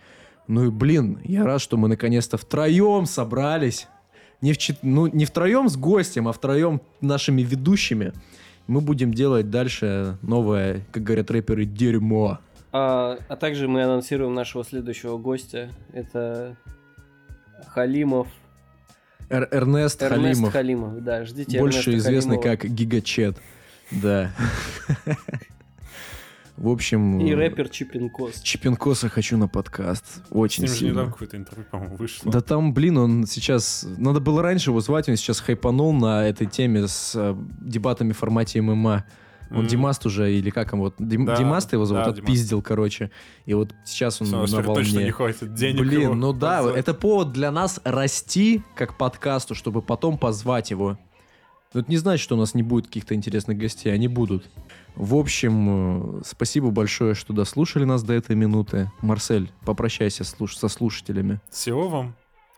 [0.47, 3.89] Ну и, блин, я рад, что мы наконец-то втроем собрались.
[4.41, 8.13] Не, в ну, не втроем с гостем, а втроем нашими ведущими.
[8.67, 12.39] Мы будем делать дальше новое, как говорят рэперы, дерьмо.
[12.73, 15.71] А, а также мы анонсируем нашего следующего гостя.
[15.93, 16.57] Это
[17.67, 18.29] Халимов.
[19.31, 21.05] Эр- Эрнест, Эрнест Халимов, Халимов.
[21.05, 22.57] Да, ждите больше Эрнеста известный Халимова.
[22.57, 23.39] как Гигачет.
[23.91, 24.33] Да.
[26.57, 27.21] В общем...
[27.21, 28.43] И рэпер Чипинкос.
[28.43, 30.05] Чипинкоса хочу на подкаст.
[30.07, 31.13] С Очень ним же недавно сильно.
[31.13, 32.31] какое-то интервью, по-моему, вышло.
[32.31, 33.87] Да там, блин, он сейчас...
[33.97, 38.19] Надо было раньше его звать, он сейчас хайпанул на этой теме с э, дебатами в
[38.19, 39.07] формате ММА.
[39.51, 39.67] Он М.
[39.67, 43.11] Димаст уже, или как он, вот, Дим, Да, Димаст его зовут, да, отпиздил, короче.
[43.47, 44.83] И вот сейчас он Всё, на волне.
[44.85, 46.77] точно не хватит денег Блин, его ну да, позвать.
[46.79, 50.99] это повод для нас расти как подкасту, чтобы потом позвать его.
[51.75, 54.49] Но это не значит, что у нас не будет каких-то интересных гостей, они будут.
[54.97, 58.91] В общем, э, спасибо большое, что дослушали нас до этой минуты.
[59.03, 61.41] Марсель, попрощайся слуш- со слушателями.
[61.51, 62.15] Всего вам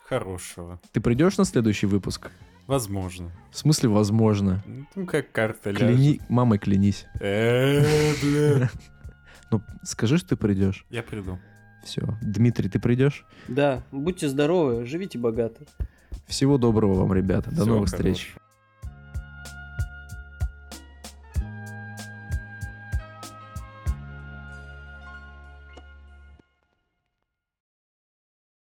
[0.08, 0.80] хорошего.
[0.92, 2.30] Ты придешь на следующий выпуск?
[2.66, 3.30] Возможно.
[3.50, 4.62] В смысле, возможно.
[4.94, 5.88] Ну, как карта ляжет.
[5.88, 6.20] Кляни...
[6.28, 7.06] Мамой клянись.
[7.20, 7.82] Э,
[8.22, 8.70] бля.
[9.50, 10.86] Ну, скажи, что ты придешь.
[10.88, 11.38] Я приду.
[11.84, 12.00] Все.
[12.22, 13.26] Дмитрий, ты придешь?
[13.48, 15.66] Да, будьте здоровы, живите богато.
[16.26, 17.50] Всего доброго вам, ребята.
[17.50, 18.34] До Всего новых встреч.